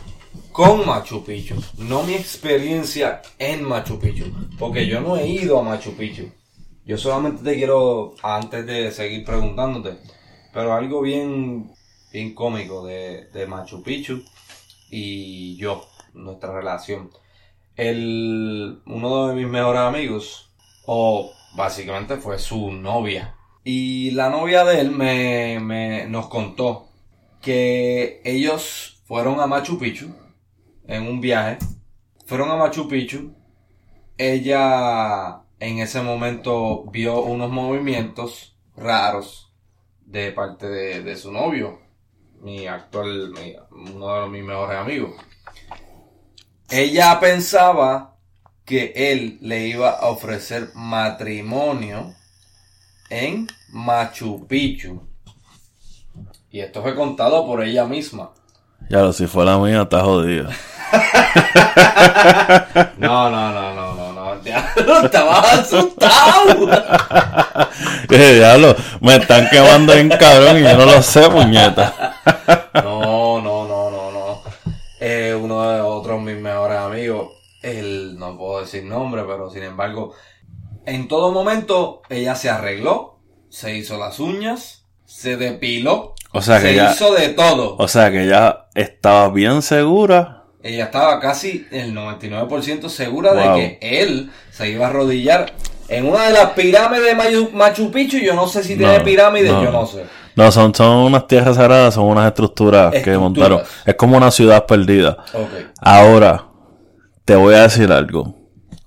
con 0.59 0.87
Machu 0.87 1.25
Picchu, 1.25 1.57
no 1.79 2.05
mi 2.05 2.15
experiencia 2.15 3.21
en 3.39 3.65
Machu 3.65 3.99
Picchu, 3.99 4.27
porque 4.57 4.87
yo 4.87 5.01
no 5.01 5.17
he 5.17 5.27
ido 5.27 5.59
a 5.59 5.63
Machu 5.63 5.97
Picchu. 5.97 6.27
Yo 6.87 6.97
solamente 6.97 7.43
te 7.43 7.57
quiero, 7.57 8.15
antes 8.23 8.65
de 8.65 8.93
seguir 8.93 9.25
preguntándote, 9.25 9.99
pero 10.53 10.75
algo 10.75 11.03
bien, 11.03 11.73
bien 12.13 12.35
cómico 12.35 12.87
de, 12.87 13.27
de 13.35 13.47
Machu 13.49 13.83
Picchu 13.83 14.23
y 14.91 15.57
yo, 15.57 15.87
nuestra 16.15 16.53
relación. 16.55 17.11
El, 17.77 18.81
uno 18.87 19.29
de 19.29 19.35
mis 19.35 19.49
mejores 19.49 19.81
amigos, 19.83 20.51
o 20.87 21.33
básicamente 21.57 22.19
fue 22.19 22.39
su 22.39 22.71
novia, 22.71 23.35
y 23.65 24.13
la 24.13 24.31
novia 24.31 24.65
de 24.65 24.81
él 24.81 24.93
me, 24.93 25.59
me- 25.61 26.07
nos 26.07 26.29
contó 26.29 26.87
que 27.43 28.21
ellos 28.25 29.03
fueron 29.07 29.41
a 29.41 29.47
Machu 29.49 29.79
Picchu 29.79 30.15
en 30.87 31.07
un 31.07 31.21
viaje. 31.21 31.59
Fueron 32.27 32.51
a 32.51 32.57
Machu 32.57 32.89
Picchu. 32.89 33.35
Ella 34.17 35.41
en 35.59 35.79
ese 35.79 36.01
momento 36.03 36.85
vio 36.91 37.21
unos 37.23 37.51
movimientos 37.51 38.57
raros 38.77 39.53
de 40.07 40.31
parte 40.33 40.69
de, 40.69 41.03
de 41.03 41.17
su 41.17 41.33
novio, 41.33 41.81
mi 42.41 42.67
actual, 42.67 43.31
mi- 43.31 43.57
uno 43.93 44.23
de 44.23 44.29
mis 44.29 44.45
mejores 44.45 44.79
amigos. 44.79 45.13
Ella 46.71 47.19
pensaba 47.21 48.17
que 48.65 48.93
él 48.95 49.39
le 49.43 49.69
iba 49.69 49.91
a 49.91 50.09
ofrecer 50.09 50.71
matrimonio 50.75 52.15
en 53.11 53.47
Machu 53.71 54.47
Picchu. 54.47 55.07
Y 56.51 56.61
esto 56.61 56.83
fue 56.83 56.95
contado 56.95 57.45
por 57.47 57.63
ella 57.63 57.85
misma. 57.85 58.31
Ya 58.89 59.01
lo, 59.03 59.13
si 59.13 59.27
fue 59.27 59.45
la 59.45 59.59
mía, 59.59 59.83
está 59.83 60.03
jodida. 60.03 60.51
No, 62.99 63.31
no, 63.31 63.53
no, 63.53 63.75
no, 63.75 63.95
no, 63.95 64.13
no. 64.13 64.37
Diablo, 64.41 65.05
estabas 65.05 65.53
asustado. 65.61 66.67
Diablo, 68.09 68.77
me 69.01 69.17
están 69.17 69.49
quemando 69.51 69.93
en 69.95 70.09
cabrón 70.11 70.59
y 70.59 70.63
yo 70.63 70.77
no 70.77 70.87
lo 70.87 71.03
sé, 71.03 71.29
puñeta. 71.31 72.15
No, 72.75 73.41
no, 73.41 73.67
no, 73.67 73.91
no, 73.91 74.11
no. 74.11 74.43
Eh, 75.01 75.35
uno 75.39 75.71
de 75.71 75.81
otros 75.81 76.21
mis 76.21 76.37
mejores 76.37 76.79
amigos, 76.79 77.31
él 77.63 78.17
no 78.19 78.37
puedo 78.37 78.61
decir 78.61 78.85
nombre, 78.85 79.23
pero 79.27 79.51
sin 79.51 79.63
embargo, 79.63 80.15
en 80.87 81.09
todo 81.09 81.33
momento 81.33 82.03
ella 82.09 82.35
se 82.35 82.51
arregló, 82.51 83.19
se 83.49 83.77
hizo 83.77 83.99
las 83.99 84.19
uñas, 84.21 84.85
se 85.05 85.37
depiló, 85.37 86.15
O 86.33 86.43
sea 86.43 86.61
que 86.61 86.69
se 86.69 86.75
ya, 86.75 86.93
hizo 86.93 87.13
de 87.15 87.29
todo. 87.31 87.77
o 87.79 87.89
sea 87.89 88.11
que 88.11 88.27
ya 88.27 88.67
estaba 88.75 89.29
bien 89.31 89.63
segura. 89.63 90.44
Ella 90.65 90.85
estaba 90.85 91.21
casi 91.21 91.67
el 91.71 91.95
99% 91.95 92.89
segura 92.89 93.33
Wow. 93.35 93.41
de 93.59 93.79
que 93.79 94.01
él 94.01 94.31
se 94.51 94.71
iba 94.71 94.87
a 94.87 94.89
arrodillar 94.89 95.53
en 95.89 96.09
una 96.09 96.25
de 96.27 96.33
las 96.33 96.51
pirámides 96.53 97.05
de 97.05 97.51
Machu, 97.53 97.91
Picchu. 97.93 98.17
Yo 98.17 98.35
no 98.35 98.49
sé 98.49 98.63
si 98.65 98.75
tiene 98.77 98.99
No, 98.99 99.05
pirámides, 99.05 99.53
no. 99.53 99.63
yo 99.63 99.71
no 99.71 99.87
sé. 99.87 100.05
No, 100.37 100.51
son, 100.51 100.75
son 100.75 100.97
unas 101.05 101.27
tierras 101.29 101.57
sagradas, 101.57 101.95
son 101.95 102.07
unas 102.07 102.27
estructuras, 102.27 102.93
que 103.05 103.17
montaron. 103.17 103.61
Es 103.85 103.95
como 103.95 104.17
una 104.17 104.31
ciudad 104.31 104.65
perdida. 104.67 105.19
Ahora, 105.81 106.47
te 107.25 107.37
voy 107.37 107.55
a 107.55 107.63
decir 107.63 107.93
algo. 107.93 108.35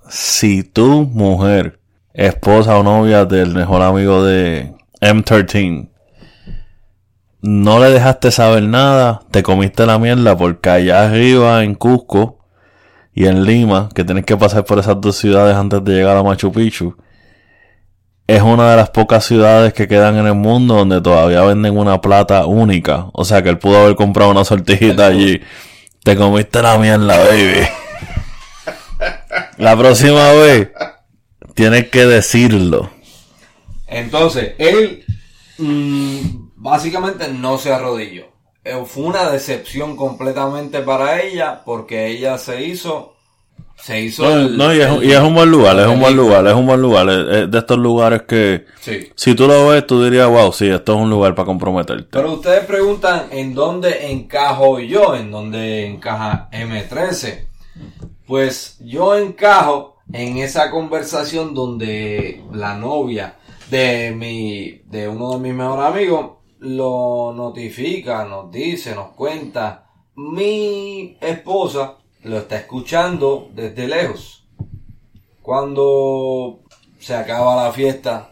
Si 0.10 0.64
tu 0.64 1.04
mujer, 1.04 1.80
esposa 2.14 2.78
o 2.78 2.84
novia 2.84 3.24
del 3.26 3.54
mejor 3.54 3.82
amigo 3.84 4.24
de 4.26 4.74
M13, 5.00 5.90
no 7.42 7.80
le 7.80 7.90
dejaste 7.92 8.32
saber 8.32 8.64
nada, 8.64 9.22
te 9.32 9.44
comiste 9.44 9.86
la 9.86 10.00
mierda 10.00 10.38
porque 10.38 10.70
allá 10.70 11.06
arriba 11.06 11.64
en 11.64 11.76
Cusco 11.76 12.40
y 13.14 13.26
en 13.26 13.46
Lima, 13.46 13.90
que 13.94 14.04
tienes 14.04 14.26
que 14.26 14.38
pasar 14.38 14.66
por 14.66 14.80
esas 14.80 15.00
dos 15.02 15.16
ciudades 15.18 15.56
antes 15.56 15.84
de 15.84 15.94
llegar 15.94 16.18
a 16.18 16.24
Machu 16.24 16.52
Picchu, 16.52 16.96
es 18.28 18.42
una 18.42 18.72
de 18.72 18.78
las 18.78 18.90
pocas 18.90 19.26
ciudades 19.26 19.74
que 19.74 19.88
quedan 19.88 20.18
en 20.18 20.28
el 20.28 20.36
mundo 20.36 20.76
donde 20.76 21.02
todavía 21.02 21.42
venden 21.44 21.78
una 21.78 22.02
plata 22.02 22.46
única. 22.46 23.08
O 23.14 23.24
sea 23.24 23.42
que 23.42 23.50
él 23.50 23.58
pudo 23.58 23.82
haber 23.84 23.96
comprado 23.96 24.32
una 24.32 24.44
sortijita 24.44 25.08
allí. 25.08 25.42
Te 26.04 26.16
comiste 26.18 26.62
la 26.62 26.78
mierda, 26.78 27.18
baby. 27.18 27.68
La 29.58 29.78
próxima 29.78 30.34
vez 30.34 30.70
tienes 31.54 31.88
que 31.88 32.06
decirlo. 32.06 32.92
Entonces, 33.88 34.54
él 34.58 35.06
mm, 35.58 36.47
básicamente 36.72 37.28
no 37.30 37.58
se 37.58 37.72
arrodilló. 37.74 38.26
Eh, 38.64 38.76
Fue 38.86 39.04
una 39.06 39.30
decepción 39.30 39.96
completamente 39.96 40.82
para 40.82 41.22
ella 41.22 41.62
porque 41.66 42.08
ella 42.08 42.38
se 42.38 42.64
hizo. 42.66 43.14
Se 43.78 44.02
hizo. 44.02 44.24
No, 44.24 44.32
el- 44.36 44.58
no, 44.58 44.74
y, 44.74 44.82
es, 44.82 44.90
un- 44.90 44.98
el- 45.04 45.10
y 45.10 45.12
es 45.14 45.20
un 45.22 45.36
buen 45.36 45.50
lugar, 45.52 45.80
es 45.80 45.86
un 45.88 46.00
buen 46.00 46.16
lugar, 46.18 46.48
es 46.48 46.54
un 46.54 46.66
buen 46.66 46.82
lugar. 46.82 47.08
Es, 47.10 47.38
es 47.44 47.52
de 47.52 47.58
estos 47.60 47.78
lugares 47.78 48.24
que, 48.24 48.66
Sí. 48.82 49.10
si 49.16 49.36
tú 49.36 49.48
lo 49.48 49.68
ves, 49.68 49.86
tú 49.88 50.04
dirías, 50.04 50.28
wow, 50.28 50.52
sí, 50.52 50.68
esto 50.68 50.96
es 50.96 51.00
un 51.00 51.10
lugar 51.10 51.36
para 51.36 51.46
comprometerte. 51.46 52.08
Pero 52.12 52.34
ustedes 52.34 52.66
preguntan 52.66 53.28
en 53.32 53.54
dónde 53.54 54.12
encajo 54.12 54.80
yo, 54.80 55.16
en 55.16 55.30
dónde 55.32 55.86
encaja 55.86 56.50
M13. 56.52 57.46
Pues 58.26 58.78
yo 58.84 59.16
encajo 59.16 59.98
en 60.12 60.38
esa 60.38 60.72
conversación 60.72 61.54
donde 61.54 62.44
la 62.52 62.76
novia 62.76 63.36
de 63.70 64.12
mi, 64.18 64.82
de 64.90 65.08
uno 65.08 65.34
de 65.34 65.40
mis 65.40 65.54
mejores 65.54 65.86
amigos 65.86 66.32
lo 66.60 67.34
notifica, 67.36 68.26
nos 68.26 68.52
dice, 68.52 68.96
nos 68.96 69.10
cuenta. 69.10 69.86
Mi 70.16 71.18
esposa 71.22 71.98
lo 72.24 72.38
está 72.38 72.58
escuchando 72.58 73.50
desde 73.54 73.88
lejos. 73.88 74.48
Cuando 75.42 76.60
se 77.00 77.16
acaba 77.16 77.64
la 77.64 77.72
fiesta, 77.72 78.32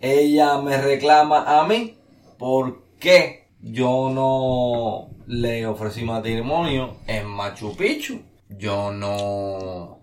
ella 0.00 0.58
me 0.58 0.80
reclama 0.80 1.60
a 1.60 1.66
mí 1.66 1.96
por 2.38 2.82
qué 2.98 3.48
yo 3.60 4.10
no 4.10 5.08
le 5.26 5.66
ofrecí 5.66 6.04
matrimonio 6.04 6.96
en 7.06 7.26
Machu 7.26 7.76
Picchu. 7.76 8.20
Yo 8.48 8.92
no... 8.92 10.00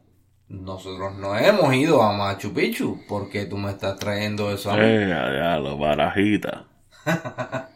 Nosotros 0.49 1.15
no 1.15 1.37
hemos 1.37 1.73
ido 1.73 2.01
a 2.01 2.11
Machu 2.11 2.53
Picchu. 2.53 2.99
¿Por 3.07 3.29
qué 3.29 3.45
tú 3.45 3.57
me 3.57 3.71
estás 3.71 3.97
trayendo 3.97 4.51
eso 4.51 4.71
a 4.71 4.75
mí? 4.75 4.83
Eh, 4.83 5.07
ya, 5.07 5.57
lo 5.59 5.77
barajita. 5.77 6.65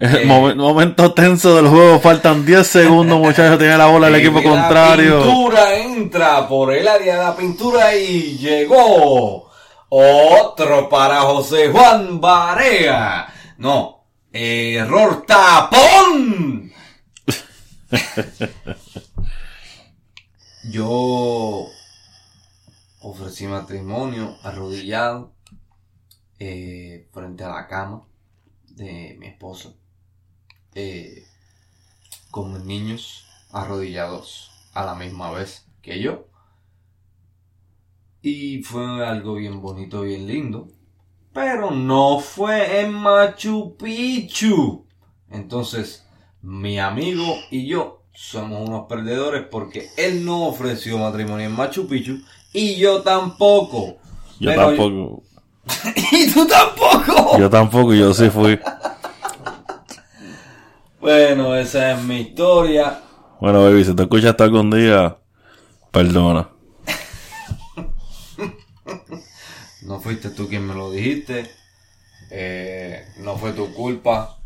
Momen- 0.00 0.56
momento 0.56 1.12
tenso 1.12 1.56
del 1.56 1.68
juego, 1.68 2.00
faltan 2.00 2.44
10 2.46 2.66
segundos, 2.66 3.18
muchachos, 3.18 3.58
tiene 3.58 3.76
la 3.76 3.86
bola 3.86 4.08
el 4.08 4.14
equipo 4.16 4.40
Y 4.40 4.44
La 4.44 4.50
contrario. 4.50 5.22
pintura 5.22 5.76
entra 5.76 6.48
por 6.48 6.72
el 6.72 6.88
área 6.88 7.16
de 7.18 7.22
la 7.24 7.36
pintura 7.36 7.94
y 7.94 8.38
llegó 8.38 9.50
otro 9.90 10.88
para 10.88 11.20
José 11.22 11.68
Juan 11.70 12.20
Barea. 12.20 13.26
No, 13.58 14.06
Error 14.32 15.24
tapón. 15.26 16.72
Yo 20.70 21.66
ofrecí 23.00 23.46
matrimonio 23.46 24.36
arrodillado 24.42 25.32
eh, 26.38 27.08
frente 27.12 27.44
a 27.44 27.48
la 27.48 27.66
cama 27.66 28.04
de 28.76 29.16
mi 29.18 29.26
esposa 29.26 29.72
eh, 30.74 31.24
con 32.30 32.52
mis 32.52 32.64
niños 32.64 33.26
arrodillados 33.52 34.50
a 34.72 34.84
la 34.84 34.94
misma 34.94 35.30
vez 35.30 35.66
que 35.82 36.00
yo. 36.00 36.26
Y 38.22 38.62
fue 38.62 39.06
algo 39.06 39.34
bien 39.34 39.60
bonito, 39.60 40.02
bien 40.02 40.26
lindo. 40.26 40.68
Pero 41.32 41.70
no 41.70 42.18
fue 42.20 42.80
en 42.80 42.92
Machu 42.92 43.76
Picchu. 43.76 44.86
Entonces, 45.30 46.06
mi 46.42 46.78
amigo 46.78 47.24
y 47.50 47.66
yo 47.66 48.02
somos 48.12 48.68
unos 48.68 48.86
perdedores 48.86 49.46
porque 49.50 49.88
él 49.96 50.24
no 50.24 50.46
ofreció 50.46 50.98
matrimonio 50.98 51.46
en 51.46 51.52
Machu 51.52 51.86
Picchu 51.86 52.20
y 52.52 52.76
yo 52.76 53.02
tampoco. 53.02 53.96
Yo 54.38 54.50
Pero 54.50 54.66
tampoco. 54.66 55.22
y 56.12 56.30
tú 56.32 56.46
tampoco. 56.46 57.38
Yo 57.38 57.50
tampoco, 57.50 57.94
yo 57.94 58.12
sí 58.14 58.30
fui. 58.30 58.58
Bueno, 61.00 61.56
esa 61.56 61.92
es 61.92 62.02
mi 62.02 62.20
historia. 62.20 63.00
Bueno, 63.40 63.62
baby, 63.64 63.84
si 63.84 63.94
te 63.94 64.02
escuchaste 64.02 64.42
algún 64.44 64.70
día, 64.70 65.16
perdona. 65.90 66.50
No 69.82 69.98
fuiste 69.98 70.30
tú 70.30 70.48
quien 70.48 70.66
me 70.66 70.74
lo 70.74 70.90
dijiste. 70.90 71.50
Eh, 72.30 73.04
no 73.18 73.36
fue 73.36 73.52
tu 73.52 73.72
culpa. 73.72 74.38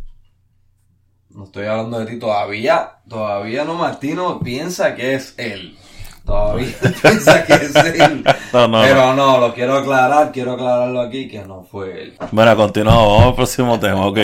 No 1.30 1.44
estoy 1.44 1.66
hablando 1.66 1.98
de 1.98 2.06
ti 2.06 2.18
todavía. 2.18 3.00
Todavía 3.08 3.64
no 3.64 3.74
Martino 3.74 4.40
piensa 4.40 4.94
que 4.94 5.14
es 5.14 5.34
él. 5.36 5.76
Todavía 6.24 6.74
piensa 7.02 7.44
que 7.44 7.52
es 7.54 7.74
él. 7.74 8.24
No, 8.52 8.68
no, 8.68 8.80
Pero 8.82 9.14
no, 9.14 9.38
lo 9.38 9.52
quiero 9.54 9.76
aclarar. 9.76 10.32
Quiero 10.32 10.52
aclararlo 10.52 11.00
aquí 11.00 11.28
que 11.28 11.44
no 11.44 11.64
fue 11.70 12.02
él. 12.02 12.14
Bueno, 12.30 12.56
continuamos, 12.56 13.08
vamos 13.08 13.26
al 13.28 13.34
próximo 13.34 13.78
tema, 13.80 14.06
ok. 14.06 14.18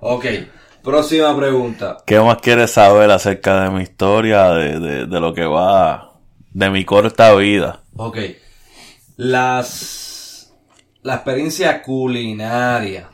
Ok, 0.00 0.26
próxima 0.82 1.34
pregunta. 1.36 1.98
¿Qué 2.04 2.20
más 2.20 2.38
quieres 2.38 2.72
saber 2.72 3.10
acerca 3.10 3.62
de 3.62 3.70
mi 3.70 3.82
historia, 3.82 4.50
de, 4.50 4.80
de, 4.80 5.06
de 5.06 5.20
lo 5.20 5.32
que 5.32 5.44
va, 5.44 6.12
de 6.52 6.70
mi 6.70 6.84
corta 6.84 7.34
vida? 7.34 7.80
Ok. 7.96 8.18
Las. 9.16 10.52
La 11.02 11.14
experiencia 11.14 11.82
culinaria. 11.82 13.11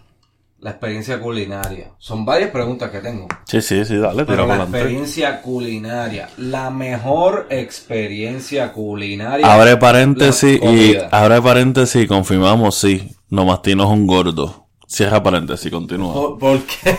La 0.61 0.71
experiencia 0.71 1.21
culinaria. 1.21 1.93
Son 1.99 2.25
varias 2.25 2.51
preguntas 2.51 2.91
que 2.91 2.99
tengo. 2.99 3.29
Sí, 3.47 3.63
sí, 3.63 3.85
sí, 3.85 3.97
dale, 3.97 4.25
tira 4.25 4.27
Pero 4.27 4.47
la 4.47 4.55
adelante. 4.55 4.79
experiencia 4.79 5.41
culinaria. 5.41 6.29
La 6.37 6.71
mejor 6.71 7.47
experiencia 7.51 8.73
culinaria. 8.73 9.53
Abre 9.53 9.77
paréntesis 9.77 10.61
y 10.61 10.97
abre 11.13 11.41
paréntesis 11.41 12.03
y 12.03 12.07
confirmamos 12.09 12.75
sí. 12.75 13.15
Nomastino 13.31 13.85
es 13.85 13.91
un 13.91 14.07
gordo. 14.09 14.67
Cierra 14.89 15.23
paréntesis, 15.23 15.71
continúa. 15.71 16.13
¿Por, 16.13 16.39
por 16.39 16.61
qué? 16.63 16.99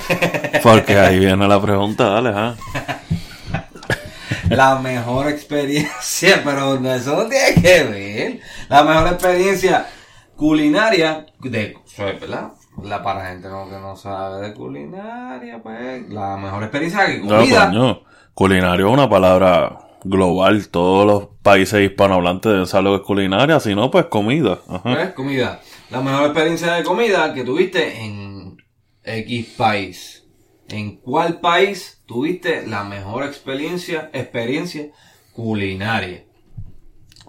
Porque 0.64 0.98
ahí 0.98 1.20
viene 1.20 1.46
la 1.48 1.62
pregunta, 1.62 2.08
dale, 2.10 2.30
¿ah? 2.34 2.56
la 4.50 4.80
mejor 4.80 5.28
experiencia, 5.28 6.42
pero 6.46 6.76
eso 6.94 7.24
no 7.24 7.28
tiene 7.28 7.62
que 7.62 7.84
ver. 7.84 8.40
La 8.70 8.84
mejor 8.84 9.14
experiencia 9.14 9.86
culinaria 10.36 11.26
de, 11.42 11.76
¿verdad? 11.98 12.52
La 12.84 13.04
para 13.04 13.26
gente 13.28 13.50
no, 13.50 13.70
que 13.70 13.76
no 13.78 13.96
sabe 13.96 14.48
de 14.48 14.54
culinaria, 14.54 15.62
pues, 15.62 16.10
la 16.10 16.38
mejor 16.38 16.64
experiencia 16.64 17.06
que 17.06 17.20
No, 17.20 17.38
comida. 17.38 17.68
coño. 17.68 18.02
Culinario 18.34 18.88
es 18.88 18.94
una 18.94 19.10
palabra 19.10 19.80
global. 20.04 20.68
Todos 20.70 21.06
los 21.06 21.30
países 21.42 21.82
hispanohablantes 21.82 22.52
deben 22.52 22.68
saber 22.68 22.86
lo 22.86 22.92
que 22.92 23.02
es 23.02 23.08
culinaria. 23.08 23.60
Si 23.60 23.76
no, 23.76 23.92
pues 23.92 24.06
comida. 24.06 24.60
Ajá. 24.68 24.96
¿Ves? 24.96 25.10
Comida. 25.14 25.60
La 25.90 26.02
mejor 26.02 26.26
experiencia 26.26 26.74
de 26.74 26.84
comida 26.84 27.34
que 27.34 27.44
tuviste 27.44 28.04
en 28.04 28.58
X 29.04 29.56
país. 29.58 30.26
¿En 30.70 30.98
cuál 30.98 31.40
país 31.40 32.04
tuviste 32.06 32.66
la 32.68 32.84
mejor 32.84 33.24
experiencia, 33.24 34.10
experiencia 34.14 34.88
culinaria? 35.34 36.24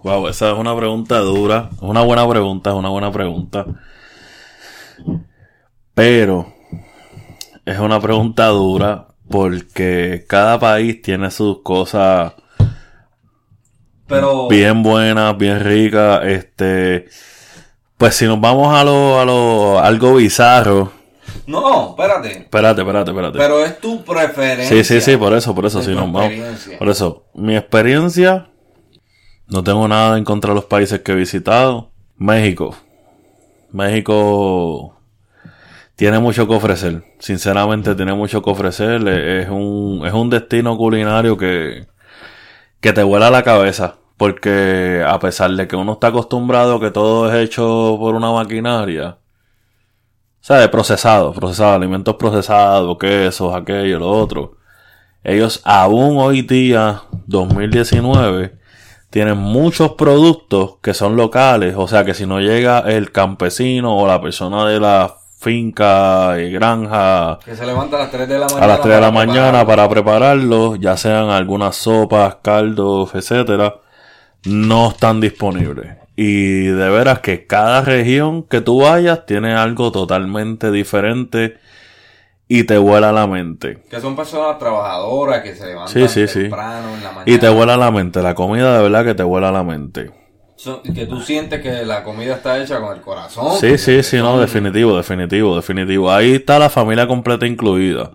Wow, 0.03 0.27
esa 0.27 0.51
es 0.51 0.57
una 0.57 0.75
pregunta 0.77 1.19
dura. 1.19 1.69
Es 1.73 1.81
una 1.81 2.03
buena 2.03 2.27
pregunta, 2.29 2.69
es 2.69 2.75
una 2.75 2.89
buena 2.89 3.11
pregunta. 3.11 3.65
Pero 5.93 6.53
es 7.65 7.79
una 7.79 7.99
pregunta 7.99 8.47
dura 8.47 9.07
porque 9.29 10.25
cada 10.27 10.59
país 10.59 11.01
tiene 11.01 11.31
sus 11.31 11.61
cosas 11.61 12.33
Pero 14.07 14.47
bien 14.47 14.83
buenas, 14.83 15.37
bien 15.37 15.59
ricas. 15.59 16.21
Este, 16.25 17.07
pues 17.97 18.15
si 18.15 18.25
nos 18.25 18.39
vamos 18.39 18.73
a 18.73 18.83
lo, 18.83 19.19
a 19.19 19.25
lo 19.25 19.79
algo 19.79 20.15
bizarro. 20.15 20.91
no, 21.47 21.89
espérate. 21.89 22.39
Espérate, 22.39 22.81
espérate, 22.81 23.11
espérate. 23.11 23.37
Pero 23.37 23.63
es 23.63 23.79
tu 23.79 24.03
preferencia. 24.03 24.75
Sí, 24.75 24.83
sí, 24.83 25.01
sí, 25.01 25.17
por 25.17 25.33
eso, 25.33 25.53
por 25.55 25.65
eso, 25.65 25.79
Es 25.79 25.85
si 25.85 25.91
tu 25.91 25.99
nos 25.99 26.11
vamos. 26.11 26.33
Por 26.77 26.89
eso, 26.89 27.25
mi 27.33 27.55
experiencia, 27.55 28.49
no 29.47 29.63
tengo 29.63 29.87
nada 29.87 30.17
en 30.17 30.23
contra 30.23 30.51
de 30.51 30.55
los 30.55 30.65
países 30.65 31.01
que 31.01 31.11
he 31.11 31.15
visitado. 31.15 31.91
México. 32.17 32.75
México 33.71 35.00
tiene 36.01 36.17
mucho 36.17 36.47
que 36.47 36.55
ofrecer. 36.55 37.03
Sinceramente, 37.19 37.93
tiene 37.93 38.15
mucho 38.15 38.41
que 38.41 38.49
ofrecer. 38.49 39.07
Es 39.07 39.49
un, 39.49 40.01
es 40.03 40.11
un 40.13 40.31
destino 40.31 40.75
culinario 40.75 41.37
que, 41.37 41.85
que 42.79 42.91
te 42.91 43.03
vuela 43.03 43.29
la 43.29 43.43
cabeza. 43.43 43.97
Porque 44.17 45.05
a 45.07 45.19
pesar 45.19 45.51
de 45.51 45.67
que 45.67 45.75
uno 45.75 45.93
está 45.93 46.07
acostumbrado 46.07 46.77
a 46.77 46.79
que 46.79 46.89
todo 46.89 47.31
es 47.31 47.35
hecho 47.35 47.97
por 47.99 48.15
una 48.15 48.31
maquinaria, 48.31 49.19
¿sabes? 50.39 50.69
Procesado, 50.69 51.33
procesado, 51.33 51.75
alimentos 51.75 52.15
procesados, 52.15 52.97
quesos, 52.97 53.53
aquello, 53.53 53.99
lo 53.99 54.09
otro. 54.09 54.57
Ellos 55.23 55.61
aún 55.65 56.17
hoy 56.17 56.41
día, 56.41 57.03
2019, 57.27 58.57
tienen 59.11 59.37
muchos 59.37 59.91
productos 59.91 60.77
que 60.81 60.95
son 60.95 61.15
locales. 61.15 61.75
O 61.77 61.87
sea 61.87 62.05
que 62.05 62.15
si 62.15 62.25
no 62.25 62.39
llega 62.39 62.79
el 62.79 63.11
campesino 63.11 63.95
o 63.95 64.07
la 64.07 64.19
persona 64.19 64.65
de 64.65 64.79
la 64.79 65.20
finca 65.41 66.39
y 66.39 66.51
granja 66.51 67.39
Que 67.43 67.55
se 67.55 67.65
levanta 67.65 67.95
a 67.97 68.01
las 68.01 68.11
3 68.11 68.27
de 68.29 68.37
la 68.37 68.45
mañana. 68.45 68.63
a 68.63 68.67
las 68.67 68.81
3 68.81 68.95
de 68.95 69.01
la 69.01 69.11
para 69.11 69.25
mañana 69.25 69.65
para 69.65 69.89
prepararlos, 69.89 70.79
ya 70.79 70.95
sean 70.97 71.29
algunas 71.31 71.75
sopas, 71.75 72.37
caldos, 72.43 73.13
etcétera, 73.15 73.75
no 74.45 74.89
están 74.89 75.19
disponibles. 75.19 75.97
Y 76.15 76.65
de 76.65 76.89
veras 76.89 77.19
que 77.19 77.47
cada 77.47 77.81
región 77.81 78.43
que 78.43 78.61
tú 78.61 78.81
vayas 78.81 79.25
tiene 79.25 79.55
algo 79.55 79.91
totalmente 79.91 80.69
diferente 80.69 81.57
y 82.47 82.65
te 82.65 82.77
vuela 82.77 83.11
la 83.11 83.25
mente. 83.25 83.81
Que 83.89 83.99
son 83.99 84.15
personas 84.15 84.59
trabajadoras 84.59 85.41
que 85.41 85.55
se 85.55 85.65
levantan 85.65 85.87
Sí, 85.93 86.07
sí, 86.07 86.27
sí. 86.27 86.41
temprano 86.41 86.93
en 86.95 87.03
la 87.03 87.11
mañana. 87.13 87.23
Y 87.25 87.37
te 87.39 87.49
vuela 87.49 87.77
la 87.77 87.89
mente, 87.89 88.21
la 88.21 88.35
comida 88.35 88.77
de 88.77 88.83
verdad 88.83 89.05
que 89.05 89.15
te 89.15 89.23
vuela 89.23 89.51
la 89.51 89.63
mente. 89.63 90.11
Que 90.93 91.07
tú 91.07 91.21
sientes 91.21 91.61
que 91.61 91.85
la 91.85 92.03
comida 92.03 92.35
está 92.35 92.61
hecha 92.61 92.79
con 92.79 92.95
el 92.95 93.01
corazón. 93.01 93.59
Sí, 93.59 93.77
sí, 93.79 94.03
sí, 94.03 94.17
no, 94.17 94.39
definitivo, 94.39 94.95
definitivo, 94.95 95.55
definitivo. 95.55 96.11
Ahí 96.11 96.33
está 96.35 96.59
la 96.59 96.69
familia 96.69 97.07
completa 97.07 97.47
incluida. 97.47 98.11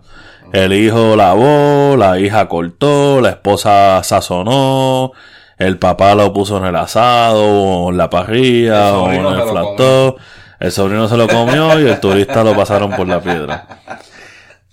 El 0.53 0.71
hijo 0.71 1.17
lavó, 1.17 1.97
la 1.97 2.19
hija 2.19 2.47
cortó, 2.47 3.19
la 3.19 3.31
esposa 3.31 4.01
sazonó, 4.03 5.11
el 5.57 5.77
papá 5.77 6.15
lo 6.15 6.31
puso 6.31 6.57
en 6.57 6.65
el 6.65 6.75
asado, 6.77 7.43
o 7.43 7.91
en 7.91 7.97
la 7.97 8.09
parrilla, 8.09 8.97
o 8.97 9.11
en 9.11 9.25
el 9.25 9.41
flató. 9.43 10.15
El 10.59 10.71
sobrino 10.71 11.09
se 11.09 11.17
lo 11.17 11.27
comió 11.27 11.77
y 11.79 11.87
el 11.87 11.99
turista 11.99 12.45
lo 12.45 12.55
pasaron 12.55 12.91
por 12.91 13.07
la 13.09 13.19
piedra. 13.19 13.81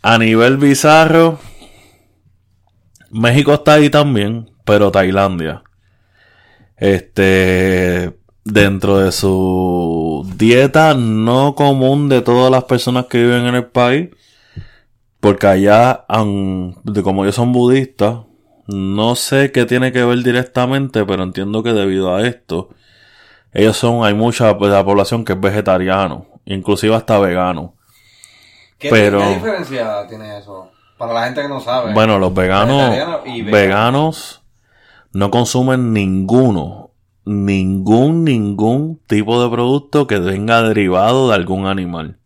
A 0.01 0.17
nivel 0.19 0.59
bizarro, 0.59 1.41
México 3.11 3.55
está 3.55 3.75
ahí 3.75 3.91
también, 3.91 4.51
pero 4.65 4.93
Tailandia. 4.93 5.63
Este, 6.77 8.13
dentro 8.45 8.99
de 8.99 9.13
su 9.13 10.27
dieta 10.37 10.95
no 10.95 11.55
común 11.55 12.09
de 12.09 12.21
todas 12.21 12.51
las 12.51 12.65
personas 12.65 13.07
que 13.07 13.19
viven 13.23 13.47
en 13.47 13.55
el 13.55 13.67
país, 13.67 14.11
porque 15.21 15.47
allá, 15.47 16.05
de 16.85 17.03
como 17.03 17.25
ellos 17.25 17.35
son 17.37 17.53
budistas, 17.53 18.19
no 18.67 19.15
sé 19.15 19.53
qué 19.53 19.65
tiene 19.67 19.93
que 19.93 20.05
ver 20.05 20.23
directamente, 20.23 21.05
pero 21.05 21.23
entiendo 21.23 21.63
que 21.63 21.73
debido 21.73 22.15
a 22.15 22.27
esto, 22.27 22.71
ellos 23.53 23.77
son, 23.77 24.05
hay 24.05 24.15
mucha 24.15 24.57
pues, 24.59 24.71
de 24.71 24.77
la 24.77 24.85
población 24.85 25.25
que 25.25 25.35
es 25.35 25.41
vegetariano, 25.41 26.27
inclusive 26.45 26.95
hasta 26.95 27.19
vegano. 27.19 27.75
¿Qué, 28.79 28.91
pero- 28.91 29.19
¿Qué 29.21 29.35
diferencia 29.35 30.07
tiene 30.09 30.39
eso? 30.39 30.71
Para 30.99 31.13
la 31.15 31.25
gente 31.25 31.43
que 31.43 31.49
no 31.49 31.61
sabe. 31.61 31.93
Bueno, 31.93 32.19
los 32.19 32.33
veganos, 32.33 32.91
veganos 33.51 34.43
no 35.15 35.31
consumen 35.31 35.93
ninguno, 35.93 36.91
ningún, 37.25 38.25
ningún 38.25 39.01
tipo 39.07 39.43
de 39.43 39.49
producto 39.49 40.07
que 40.09 40.19
venga 40.19 40.63
derivado 40.63 41.29
de 41.29 41.37
algún 41.37 41.67
animal. 41.67 42.19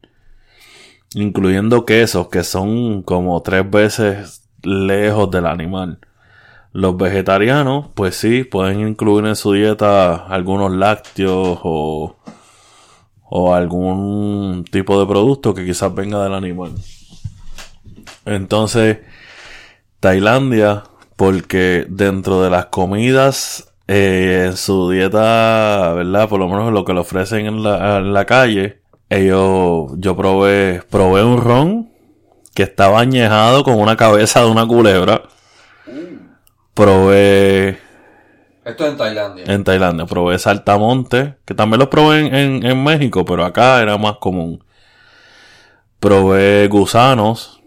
incluyendo 1.15 1.87
quesos 1.87 2.29
que 2.29 2.45
son 2.45 3.03
como 3.03 3.41
tres 3.43 3.71
veces 3.71 4.49
lejos 4.63 5.31
del 5.31 5.47
animal. 5.47 5.99
Los 6.73 6.97
vegetarianos, 6.97 7.87
pues 7.95 8.17
sí, 8.17 8.45
pueden 8.45 8.81
incluir 8.87 9.27
en 9.27 9.37
su 9.37 9.53
dieta 9.53 10.27
algunos 10.27 10.73
lácteos 10.73 11.59
o, 11.63 12.17
o 13.25 13.55
algún 13.55 14.65
tipo 14.71 15.01
de 15.01 15.07
producto 15.07 15.55
que 15.55 15.65
quizás 15.65 15.95
venga 15.95 16.23
del 16.23 16.35
animal. 16.35 16.73
Entonces, 18.27 18.99
Tailandia, 20.01 20.85
porque 21.19 21.85
dentro 21.91 22.41
de 22.43 22.49
las 22.49 22.67
comidas, 22.67 23.75
eh, 23.89 24.45
en 24.47 24.57
su 24.57 24.89
dieta, 24.91 25.93
¿verdad? 25.95 26.29
Por 26.29 26.39
lo 26.39 26.49
menos 26.49 26.73
lo 26.73 26.85
que 26.85 26.95
le 26.95 27.01
ofrecen 27.01 27.45
en 27.47 27.63
la, 27.65 27.99
en 27.99 28.13
la 28.15 28.25
calle, 28.25 28.83
ellos, 29.11 29.91
yo 29.97 30.17
probé, 30.17 30.81
probé 30.89 31.25
un 31.25 31.39
ron 31.43 31.91
que 32.55 32.63
estaba 32.63 33.01
añejado 33.01 33.65
con 33.65 33.81
una 33.81 33.97
cabeza 33.97 34.43
de 34.45 34.51
una 34.51 34.65
culebra. 34.67 35.23
Probé 36.75 37.79
Esto 38.65 38.85
es 38.87 38.93
en 38.93 38.97
Tailandia. 38.97 39.45
en 39.49 39.65
Tailandia, 39.65 40.07
probé 40.07 40.39
saltamonte, 40.39 41.35
que 41.45 41.55
también 41.55 41.81
lo 41.81 41.91
probé 41.91 42.21
en, 42.29 42.35
en- 42.35 42.65
en 42.65 42.85
México, 42.85 43.25
pero 43.25 43.45
acá 43.45 43.83
era 43.83 43.99
más 43.99 44.19
común. 44.19 44.63
Probé 45.99 46.69
gusanos. 46.69 47.61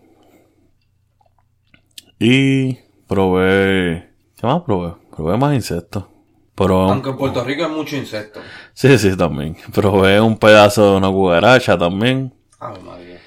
Y 2.19 2.77
probé... 3.11 4.09
¿Qué 4.39 4.47
más 4.47 4.61
probé? 4.61 4.93
Probé 5.13 5.37
más 5.37 5.53
insectos. 5.53 6.05
Probé, 6.55 6.91
Aunque 6.91 7.09
en 7.09 7.17
Puerto 7.17 7.43
Rico 7.43 7.65
hay 7.65 7.69
mucho 7.69 7.97
insecto. 7.97 8.39
sí, 8.73 8.97
sí, 8.97 9.17
también. 9.17 9.57
Probé 9.73 10.21
un 10.21 10.37
pedazo 10.37 10.91
de 10.91 10.97
una 10.97 11.09
cucaracha 11.09 11.77
también. 11.77 12.33
Ay, 12.57 12.75
María. 12.85 13.19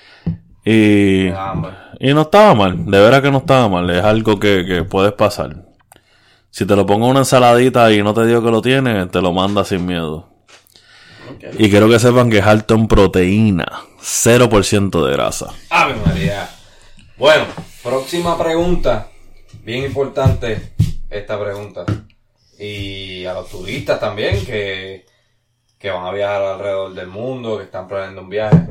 Y... 0.64 1.24
Me 1.26 1.30
da 1.32 1.50
hambre. 1.50 1.72
Y 2.00 2.14
no 2.14 2.22
estaba 2.22 2.54
mal, 2.54 2.86
de 2.86 2.98
veras 2.98 3.20
que 3.20 3.30
no 3.30 3.38
estaba 3.38 3.68
mal, 3.68 3.88
es 3.90 4.02
algo 4.02 4.40
que, 4.40 4.64
que 4.66 4.84
puedes 4.84 5.12
pasar. 5.12 5.66
Si 6.50 6.64
te 6.64 6.74
lo 6.74 6.86
pongo 6.86 7.04
en 7.04 7.10
una 7.12 7.20
ensaladita 7.20 7.92
y 7.92 8.02
no 8.02 8.14
te 8.14 8.24
digo 8.26 8.42
que 8.42 8.50
lo 8.50 8.62
tiene, 8.62 9.06
te 9.06 9.20
lo 9.20 9.32
manda 9.32 9.64
sin 9.64 9.84
miedo. 9.84 10.28
Y 11.58 11.68
quiero 11.70 11.88
que 11.88 11.98
sepan 11.98 12.30
que 12.30 12.38
es 12.38 12.46
alto 12.46 12.74
en 12.74 12.88
proteína, 12.88 13.66
0% 14.00 15.06
de 15.06 15.12
grasa. 15.12 15.50
Ave 15.70 15.94
María. 16.04 16.48
Bueno, 17.16 17.44
próxima 17.82 18.36
pregunta. 18.38 19.08
Bien 19.64 19.84
importante 19.84 20.74
esta 21.10 21.40
pregunta. 21.40 21.84
Y 22.58 23.24
a 23.24 23.34
los 23.34 23.48
turistas 23.48 23.98
también 23.98 24.44
que, 24.44 25.06
que 25.78 25.90
van 25.90 26.04
a 26.06 26.12
viajar 26.12 26.42
alrededor 26.42 26.94
del 26.94 27.06
mundo, 27.08 27.58
que 27.58 27.64
están 27.64 27.88
planeando 27.88 28.22
un 28.22 28.28
viaje. 28.28 28.66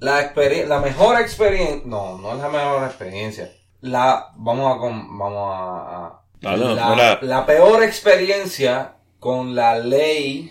La, 0.00 0.20
experien- 0.22 0.66
la 0.66 0.80
mejor 0.80 1.20
experiencia, 1.20 1.82
no, 1.86 2.18
no 2.18 2.32
es 2.32 2.38
la 2.38 2.48
mejor 2.48 2.84
experiencia. 2.84 3.52
La, 3.80 4.32
vamos 4.36 4.74
a, 4.74 4.78
con- 4.78 5.18
vamos 5.18 5.54
a, 5.54 6.06
a- 6.06 6.20
Dale, 6.40 6.74
la, 6.74 6.90
mira. 6.90 7.18
la 7.22 7.46
peor 7.46 7.82
experiencia 7.82 8.96
con 9.18 9.54
la 9.54 9.78
ley 9.78 10.50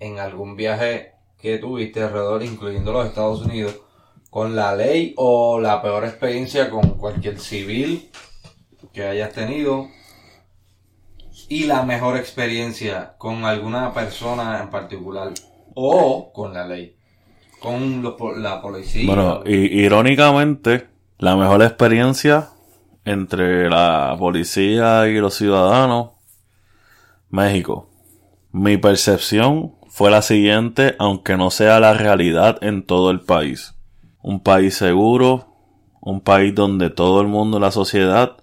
en 0.00 0.18
algún 0.18 0.56
viaje 0.56 1.12
que 1.38 1.58
tuviste 1.58 2.02
alrededor, 2.02 2.42
incluyendo 2.42 2.92
los 2.92 3.06
Estados 3.06 3.42
Unidos, 3.42 3.76
con 4.34 4.56
la 4.56 4.74
ley 4.74 5.14
o 5.16 5.60
la 5.60 5.80
peor 5.80 6.04
experiencia 6.04 6.68
con 6.68 6.98
cualquier 6.98 7.38
civil 7.38 8.10
que 8.92 9.06
hayas 9.06 9.32
tenido 9.32 9.86
y 11.48 11.66
la 11.66 11.84
mejor 11.84 12.16
experiencia 12.16 13.14
con 13.16 13.44
alguna 13.44 13.94
persona 13.94 14.60
en 14.60 14.70
particular 14.70 15.30
o 15.76 16.32
con 16.32 16.52
la 16.52 16.66
ley, 16.66 16.96
con 17.60 18.02
la 18.42 18.60
policía. 18.60 19.06
Bueno, 19.06 19.42
y, 19.46 19.84
irónicamente, 19.84 20.88
la 21.18 21.36
mejor 21.36 21.62
experiencia 21.62 22.48
entre 23.04 23.70
la 23.70 24.16
policía 24.18 25.06
y 25.06 25.14
los 25.18 25.34
ciudadanos, 25.34 26.10
México. 27.28 27.88
Mi 28.50 28.78
percepción 28.78 29.76
fue 29.86 30.10
la 30.10 30.22
siguiente, 30.22 30.96
aunque 30.98 31.36
no 31.36 31.52
sea 31.52 31.78
la 31.78 31.94
realidad 31.94 32.58
en 32.62 32.84
todo 32.84 33.12
el 33.12 33.20
país. 33.20 33.73
Un 34.24 34.40
país 34.40 34.74
seguro, 34.74 35.48
un 36.00 36.22
país 36.22 36.54
donde 36.54 36.88
todo 36.88 37.20
el 37.20 37.28
mundo, 37.28 37.60
la 37.60 37.70
sociedad, 37.70 38.38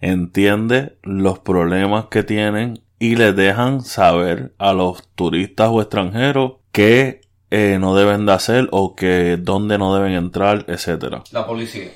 entiende 0.00 0.96
los 1.02 1.38
problemas 1.38 2.06
que 2.06 2.22
tienen 2.22 2.80
y 2.98 3.16
les 3.16 3.36
dejan 3.36 3.82
saber 3.82 4.54
a 4.56 4.72
los 4.72 5.06
turistas 5.14 5.68
o 5.70 5.82
extranjeros 5.82 6.54
qué 6.72 7.20
eh, 7.50 7.76
no 7.78 7.94
deben 7.94 8.24
de 8.24 8.32
hacer 8.32 8.68
o 8.72 8.96
que 8.96 9.36
dónde 9.36 9.76
no 9.76 9.94
deben 9.94 10.12
entrar, 10.14 10.64
etcétera. 10.66 11.22
la 11.30 11.46
policía. 11.46 11.90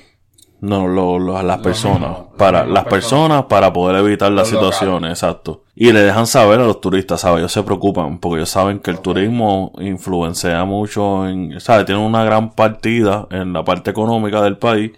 No, 0.59 0.87
lo- 0.87 1.19
lo- 1.19 1.41
las 1.43 1.57
Lo 1.57 1.63
personas. 1.63 2.09
mismo, 2.09 2.27
las 2.31 2.37
para 2.37 2.65
las 2.65 2.85
personas 2.85 3.43
para 3.45 3.71
poder 3.71 3.97
evitar 3.97 4.31
las 4.31 4.51
Los 4.51 4.59
situaciones, 4.59 5.11
exacto. 5.11 5.63
Y 5.75 5.91
le 5.91 6.01
dejan 6.01 6.25
saber 6.25 6.59
a 6.59 6.65
los 6.65 6.81
turistas, 6.81 7.21
¿sabes? 7.21 7.39
Ellos 7.39 7.51
se 7.51 7.61
preocupan 7.61 8.17
porque 8.19 8.37
ellos 8.37 8.49
saben 8.49 8.79
que 8.79 8.89
el 8.89 8.99
turismo 8.99 9.71
influencia 9.79 10.65
mucho 10.65 11.27
en, 11.27 11.59
¿sabes? 11.59 11.85
Tienen 11.85 12.03
una 12.03 12.23
gran 12.23 12.51
partida 12.55 13.27
en 13.29 13.53
la 13.53 13.63
parte 13.63 13.91
económica 13.91 14.41
del 14.41 14.57
país 14.57 14.93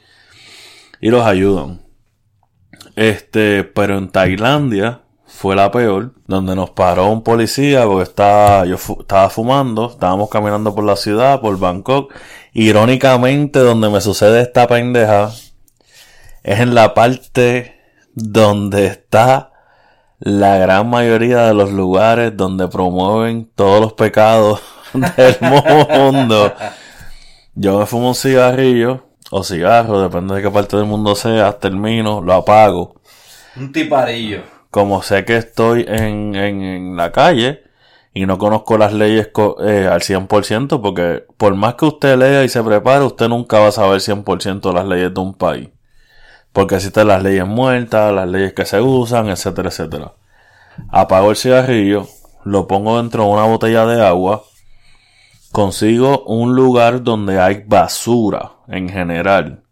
y 1.01 1.09
los 1.09 1.25
ayudan. 1.25 1.81
Este, 2.95 3.63
pero 3.65 3.97
en 3.97 4.09
Tailandia 4.09 5.01
fue 5.25 5.55
la 5.55 5.71
peor, 5.71 6.13
donde 6.25 6.55
nos 6.55 6.69
paró 6.71 7.09
un 7.11 7.21
policía 7.23 7.85
porque 7.85 8.03
estaba, 8.03 8.65
yo 8.65 8.77
fu- 8.77 8.97
estaba 9.01 9.29
fumando, 9.29 9.89
estábamos 9.91 10.29
caminando 10.29 10.73
por 10.73 10.83
la 10.85 10.95
ciudad, 10.95 11.39
por 11.41 11.59
Bangkok. 11.59 12.13
Irónicamente, 12.53 13.59
donde 13.59 13.89
me 13.89 14.01
sucede 14.01 14.41
esta 14.41 14.67
pendeja 14.67 15.29
es 16.43 16.59
en 16.59 16.75
la 16.75 16.93
parte 16.93 17.79
donde 18.13 18.87
está 18.87 19.51
la 20.19 20.57
gran 20.57 20.89
mayoría 20.89 21.45
de 21.47 21.53
los 21.53 21.71
lugares 21.71 22.35
donde 22.35 22.67
promueven 22.67 23.49
todos 23.55 23.79
los 23.81 23.93
pecados 23.93 24.61
del 24.93 25.37
mundo. 25.41 26.53
Yo 27.55 27.79
me 27.79 27.85
fumo 27.85 28.09
un 28.09 28.15
cigarrillo 28.15 29.05
o 29.31 29.43
cigarro, 29.43 30.01
depende 30.01 30.35
de 30.35 30.41
qué 30.41 30.49
parte 30.49 30.77
del 30.77 30.85
mundo 30.85 31.15
sea, 31.15 31.57
termino, 31.59 32.21
lo 32.21 32.33
apago. 32.33 32.95
Un 33.55 33.71
tiparillo. 33.71 34.41
Como 34.71 35.01
sé 35.01 35.25
que 35.25 35.37
estoy 35.37 35.85
en, 35.87 36.35
en, 36.35 36.61
en 36.61 36.95
la 36.97 37.11
calle 37.11 37.63
y 38.13 38.25
no 38.25 38.37
conozco 38.37 38.77
las 38.77 38.93
leyes 38.93 39.27
co- 39.31 39.57
eh, 39.65 39.87
al 39.87 40.01
100%, 40.01 40.81
porque 40.81 41.25
por 41.37 41.55
más 41.55 41.75
que 41.75 41.85
usted 41.85 42.17
lea 42.17 42.43
y 42.43 42.49
se 42.49 42.61
prepare, 42.63 43.03
usted 43.03 43.27
nunca 43.29 43.59
va 43.59 43.67
a 43.67 43.71
saber 43.71 43.99
100% 44.01 44.73
las 44.73 44.85
leyes 44.85 45.13
de 45.13 45.19
un 45.19 45.33
país. 45.33 45.69
Porque 46.53 46.75
existen 46.75 47.07
las 47.07 47.23
leyes 47.23 47.45
muertas, 47.45 48.13
las 48.13 48.27
leyes 48.27 48.53
que 48.53 48.65
se 48.65 48.81
usan, 48.81 49.29
etcétera, 49.29 49.69
etcétera. 49.69 50.13
Apago 50.89 51.29
el 51.29 51.35
cigarrillo, 51.35 52.07
lo 52.43 52.67
pongo 52.67 52.97
dentro 52.97 53.23
de 53.23 53.29
una 53.29 53.43
botella 53.43 53.85
de 53.85 54.05
agua, 54.05 54.43
consigo 55.51 56.23
un 56.23 56.55
lugar 56.55 57.03
donde 57.03 57.39
hay 57.39 57.63
basura 57.65 58.53
en 58.67 58.89
general. 58.89 59.63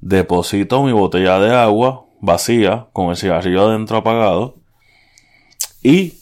Deposito 0.00 0.82
mi 0.82 0.92
botella 0.92 1.38
de 1.38 1.54
agua 1.54 2.06
vacía, 2.20 2.86
con 2.92 3.10
el 3.10 3.16
cigarrillo 3.16 3.68
adentro 3.68 3.98
apagado, 3.98 4.56
y 5.82 6.18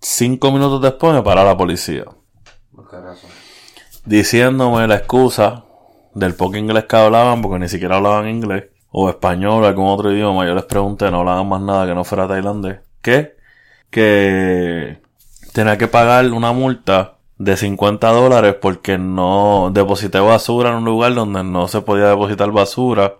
cinco 0.00 0.52
minutos 0.52 0.82
después 0.82 1.14
me 1.14 1.22
para 1.22 1.44
la 1.44 1.56
policía 1.56 2.04
diciéndome 4.08 4.86
la 4.86 4.96
excusa 4.96 5.64
del 6.18 6.34
poco 6.34 6.56
inglés 6.56 6.84
que 6.84 6.96
hablaban, 6.96 7.40
porque 7.42 7.58
ni 7.58 7.68
siquiera 7.68 7.96
hablaban 7.96 8.28
inglés, 8.28 8.64
o 8.90 9.08
español 9.08 9.64
o 9.64 9.66
algún 9.66 9.88
otro 9.88 10.12
idioma. 10.12 10.46
Yo 10.46 10.54
les 10.54 10.64
pregunté, 10.64 11.10
no 11.10 11.20
hablaban 11.20 11.48
más 11.48 11.60
nada 11.60 11.86
que 11.86 11.94
no 11.94 12.04
fuera 12.04 12.28
tailandés. 12.28 12.80
¿Qué? 13.00 13.36
Que 13.90 14.98
tenía 15.52 15.78
que 15.78 15.88
pagar 15.88 16.26
una 16.32 16.52
multa 16.52 17.14
de 17.38 17.56
50 17.56 18.08
dólares 18.08 18.56
porque 18.60 18.98
no 18.98 19.70
deposité 19.72 20.18
basura 20.18 20.70
en 20.70 20.76
un 20.76 20.84
lugar 20.84 21.14
donde 21.14 21.44
no 21.44 21.68
se 21.68 21.80
podía 21.82 22.08
depositar 22.08 22.50
basura, 22.50 23.14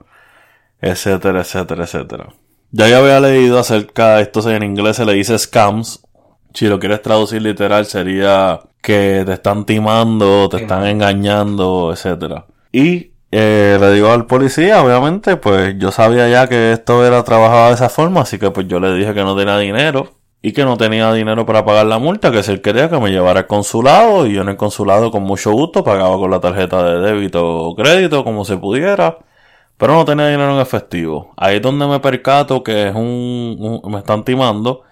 etcétera, 0.81 1.41
etcétera, 1.41 1.85
etcétera. 1.85 2.29
Ya 2.71 2.89
yo 2.89 2.99
había 2.99 3.21
leído 3.21 3.59
acerca 3.59 4.17
de 4.17 4.23
esto, 4.23 4.49
en 4.51 4.63
inglés 4.63 4.97
se 4.97 5.05
le 5.05 5.15
dice 5.15 5.39
scams. 5.39 6.03
Si 6.53 6.67
lo 6.67 6.81
quieres 6.81 7.03
traducir 7.03 7.41
literal 7.43 7.87
sería 7.87 8.61
que 8.83 9.23
te 9.25 9.33
están 9.35 9.65
timando, 9.65 10.49
te 10.49 10.59
están 10.59 10.87
engañando, 10.87 11.93
etcétera. 11.93 12.47
Y 12.73 13.13
eh, 13.31 13.77
le 13.81 13.93
digo 13.93 14.11
al 14.11 14.27
policía, 14.27 14.83
obviamente, 14.83 15.37
pues 15.37 15.75
yo 15.79 15.93
sabía 15.93 16.29
ya 16.29 16.49
que 16.49 16.73
esto 16.73 17.05
era 17.07 17.23
trabajado 17.25 17.69
de 17.69 17.75
esa 17.75 17.89
forma, 17.89 18.23
así 18.23 18.39
que 18.39 18.51
pues 18.51 18.69
yo 18.69 18.81
le 18.81 18.95
dije 18.95 19.15
que 19.15 19.23
no 19.23 19.37
tenía 19.37 19.59
dinero 19.59 20.13
y 20.41 20.53
que 20.53 20.65
no 20.65 20.77
tenía 20.77 21.13
dinero 21.13 21.45
para 21.47 21.65
pagar 21.65 21.87
la 21.87 21.99
multa, 21.99 22.31
que 22.31 22.43
si 22.43 22.53
él 22.53 22.63
quería 22.63 22.89
que 22.89 22.99
me 23.01 23.11
llevara 23.11 23.41
al 23.41 23.47
consulado 23.47 24.27
y 24.27 24.35
yo 24.35 24.43
en 24.43 24.51
el 24.51 24.57
consulado 24.57 25.11
con 25.11 25.25
mucho 25.25 25.53
gusto 25.53 25.85
pagaba 25.85 26.17
con 26.17 26.31
la 26.31 26.41
tarjeta 26.41 26.83
de 26.85 27.01
débito 27.01 27.45
o 27.47 27.75
crédito 27.77 28.25
como 28.25 28.45
se 28.45 28.57
pudiera, 28.57 29.19
pero 29.77 29.95
no 29.95 30.05
tenía 30.05 30.29
dinero 30.29 30.55
en 30.55 30.61
efectivo. 30.61 31.33
Ahí 31.37 31.57
es 31.57 31.63
donde 31.63 31.87
me 31.87 32.01
percato 32.01 32.63
que 32.65 32.89
es 32.89 32.95
un, 32.95 33.81
me 33.91 33.99
están 33.99 34.25
timando 34.25 34.83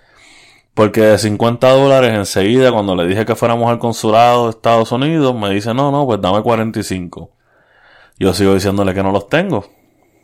Porque 0.74 1.00
de 1.02 1.18
50 1.18 1.70
dólares 1.72 2.12
enseguida, 2.14 2.72
cuando 2.72 2.94
le 2.96 3.06
dije 3.06 3.24
que 3.26 3.34
fuéramos 3.36 3.70
al 3.70 3.78
consulado 3.78 4.44
de 4.46 4.50
Estados 4.50 4.92
Unidos, 4.92 5.34
me 5.34 5.50
dice, 5.50 5.74
no, 5.74 5.90
no, 5.90 6.06
pues 6.06 6.20
dame 6.20 6.42
45. 6.42 7.30
Yo 8.18 8.32
sigo 8.32 8.54
diciéndole 8.54 8.94
que 8.94 9.02
no 9.02 9.12
los 9.12 9.28
tengo. 9.28 9.66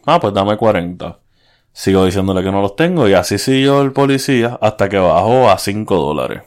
Ah, 0.06 0.18
pues 0.20 0.32
dame 0.32 0.56
40. 0.56 1.18
Sigo 1.72 2.04
diciéndole 2.04 2.42
que 2.42 2.50
no 2.50 2.60
los 2.60 2.76
tengo 2.76 3.08
y 3.08 3.14
así 3.14 3.38
siguió 3.38 3.82
el 3.82 3.92
policía 3.92 4.58
hasta 4.60 4.88
que 4.88 4.98
bajó 4.98 5.50
a 5.50 5.58
5 5.58 5.96
dólares. 5.96 6.42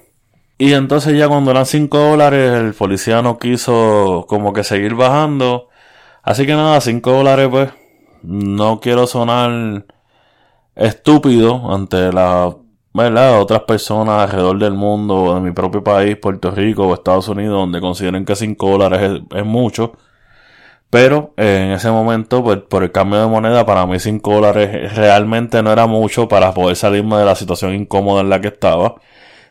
Y 0.58 0.74
entonces 0.74 1.18
ya 1.18 1.28
cuando 1.28 1.52
eran 1.52 1.66
5 1.66 1.98
dólares 1.98 2.54
el 2.54 2.74
policía 2.74 3.22
no 3.22 3.38
quiso 3.38 4.26
como 4.28 4.54
que 4.54 4.64
seguir 4.64 4.96
bajando. 4.96 5.70
Así 6.24 6.46
que 6.46 6.54
nada, 6.54 6.80
5 6.82 7.12
dólares 7.12 7.48
pues 7.50 7.70
no 8.24 8.80
quiero 8.80 9.08
sonar 9.08 9.86
estúpido 10.76 11.74
ante 11.74 12.12
la 12.12 12.56
¿verdad? 12.94 13.42
otras 13.42 13.62
personas 13.64 14.22
alrededor 14.22 14.58
del 14.58 14.74
mundo, 14.74 15.36
de 15.36 15.42
mi 15.42 15.52
propio 15.52 15.84
país, 15.84 16.18
Puerto 16.18 16.52
Rico 16.52 16.88
o 16.88 16.94
Estados 16.94 17.28
Unidos, 17.28 17.54
donde 17.54 17.82
consideren 17.82 18.26
que 18.26 18.36
5 18.36 18.70
dólares 18.70 19.22
es 19.32 19.46
mucho. 19.46 19.94
Pero 20.90 21.34
eh, 21.38 21.64
en 21.68 21.72
ese 21.72 21.90
momento, 21.92 22.44
pues, 22.44 22.60
por 22.60 22.84
el 22.84 22.92
cambio 22.92 23.20
de 23.20 23.28
moneda, 23.28 23.66
para 23.66 23.86
mí 23.86 24.00
5 24.00 24.34
dólares 24.34 24.96
realmente 24.96 25.62
no 25.64 25.72
era 25.72 25.88
mucho 25.88 26.28
para 26.28 26.54
poder 26.54 26.76
salirme 26.76 27.18
de 27.18 27.26
la 27.26 27.36
situación 27.36 27.74
incómoda 27.76 28.22
en 28.22 28.30
la 28.30 28.42
que 28.42 28.48
estaba. 28.50 28.96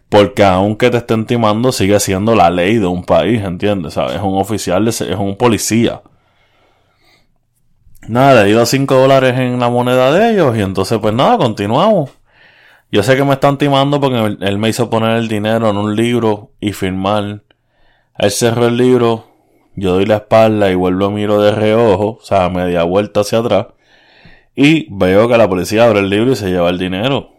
Porque 0.08 0.44
aunque 0.44 0.90
te 0.90 0.98
estén 0.98 1.26
timando, 1.26 1.72
sigue 1.72 1.98
siendo 2.00 2.34
la 2.34 2.50
ley 2.50 2.78
de 2.78 2.86
un 2.86 3.04
país, 3.04 3.42
¿entiendes? 3.42 3.94
¿Sabes? 3.94 4.16
Es 4.16 4.22
un 4.22 4.38
oficial, 4.38 4.86
es 4.88 5.00
un 5.00 5.36
policía. 5.36 6.02
Nada, 8.08 8.42
le 8.42 8.50
dio 8.50 8.64
5 8.64 8.94
dólares 8.94 9.38
en 9.38 9.58
la 9.58 9.70
moneda 9.70 10.12
de 10.12 10.32
ellos 10.32 10.56
y 10.56 10.60
entonces 10.60 10.98
pues 10.98 11.14
nada, 11.14 11.38
continuamos. 11.38 12.10
Yo 12.92 13.02
sé 13.02 13.16
que 13.16 13.24
me 13.24 13.32
están 13.32 13.56
timando 13.56 13.98
porque 13.98 14.36
él 14.40 14.58
me 14.58 14.68
hizo 14.68 14.90
poner 14.90 15.16
el 15.16 15.26
dinero 15.26 15.70
en 15.70 15.76
un 15.78 15.96
libro 15.96 16.52
y 16.60 16.72
firmar. 16.72 17.42
Él 18.18 18.30
cerró 18.30 18.66
el 18.66 18.76
libro, 18.76 19.26
yo 19.76 19.94
doy 19.94 20.06
la 20.06 20.16
espalda 20.16 20.70
y 20.70 20.74
vuelvo 20.74 21.06
a 21.06 21.10
miro 21.10 21.40
de 21.42 21.52
reojo, 21.52 22.18
o 22.20 22.24
sea, 22.24 22.48
media 22.48 22.84
vuelta 22.84 23.20
hacia 23.20 23.38
atrás. 23.38 23.66
Y 24.54 24.86
veo 24.94 25.28
que 25.28 25.36
la 25.36 25.48
policía 25.48 25.84
abre 25.84 26.00
el 26.00 26.10
libro 26.10 26.32
y 26.32 26.36
se 26.36 26.50
lleva 26.50 26.70
el 26.70 26.78
dinero. 26.78 27.30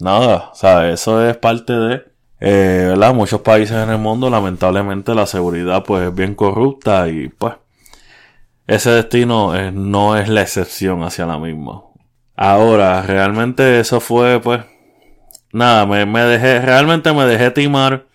Nada, 0.00 0.50
o 0.52 0.54
sea, 0.54 0.90
eso 0.90 1.26
es 1.26 1.36
parte 1.36 1.72
de, 1.72 2.02
eh, 2.40 2.86
¿verdad? 2.88 3.14
Muchos 3.14 3.40
países 3.40 3.76
en 3.76 3.90
el 3.90 3.98
mundo, 3.98 4.28
lamentablemente, 4.28 5.14
la 5.14 5.26
seguridad 5.26 5.84
pues 5.84 6.08
es 6.08 6.14
bien 6.14 6.34
corrupta 6.34 7.08
y 7.08 7.28
pues 7.28 7.54
ese 8.66 8.90
destino 8.90 9.54
eh, 9.56 9.72
no 9.72 10.16
es 10.16 10.28
la 10.28 10.42
excepción 10.42 11.02
hacia 11.04 11.26
la 11.26 11.38
misma. 11.38 11.82
Ahora, 12.36 13.02
realmente 13.02 13.80
eso 13.80 14.00
fue 14.00 14.40
pues, 14.40 14.62
nada, 15.52 15.86
me, 15.86 16.04
me 16.06 16.20
dejé, 16.22 16.60
realmente 16.60 17.12
me 17.12 17.24
dejé 17.24 17.50
timar 17.50 18.06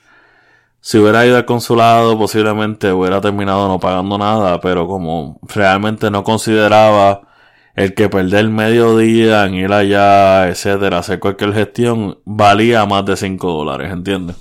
si 0.87 0.97
hubiera 0.99 1.25
ido 1.25 1.35
al 1.35 1.43
consulado, 1.43 2.17
posiblemente 2.17 2.93
hubiera 2.93 3.19
terminado 3.19 3.67
no 3.67 3.77
pagando 3.77 4.17
nada, 4.17 4.61
pero 4.61 4.87
como 4.87 5.37
realmente 5.41 6.09
no 6.09 6.23
consideraba 6.23 7.27
el 7.75 7.93
que 7.93 8.07
perder 8.07 8.47
medio 8.47 8.97
día 8.97 9.43
en 9.43 9.55
ir 9.55 9.73
allá, 9.73 10.47
etcétera, 10.47 10.99
hacer 10.99 11.19
cualquier 11.19 11.51
gestión, 11.51 12.19
valía 12.23 12.85
más 12.85 13.05
de 13.05 13.17
5 13.17 13.51
dólares, 13.51 13.91
¿entiendes? 13.91 14.37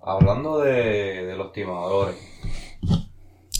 Hablando 0.00 0.60
de, 0.60 1.26
de 1.26 1.36
los 1.36 1.52
timadores. 1.52 2.16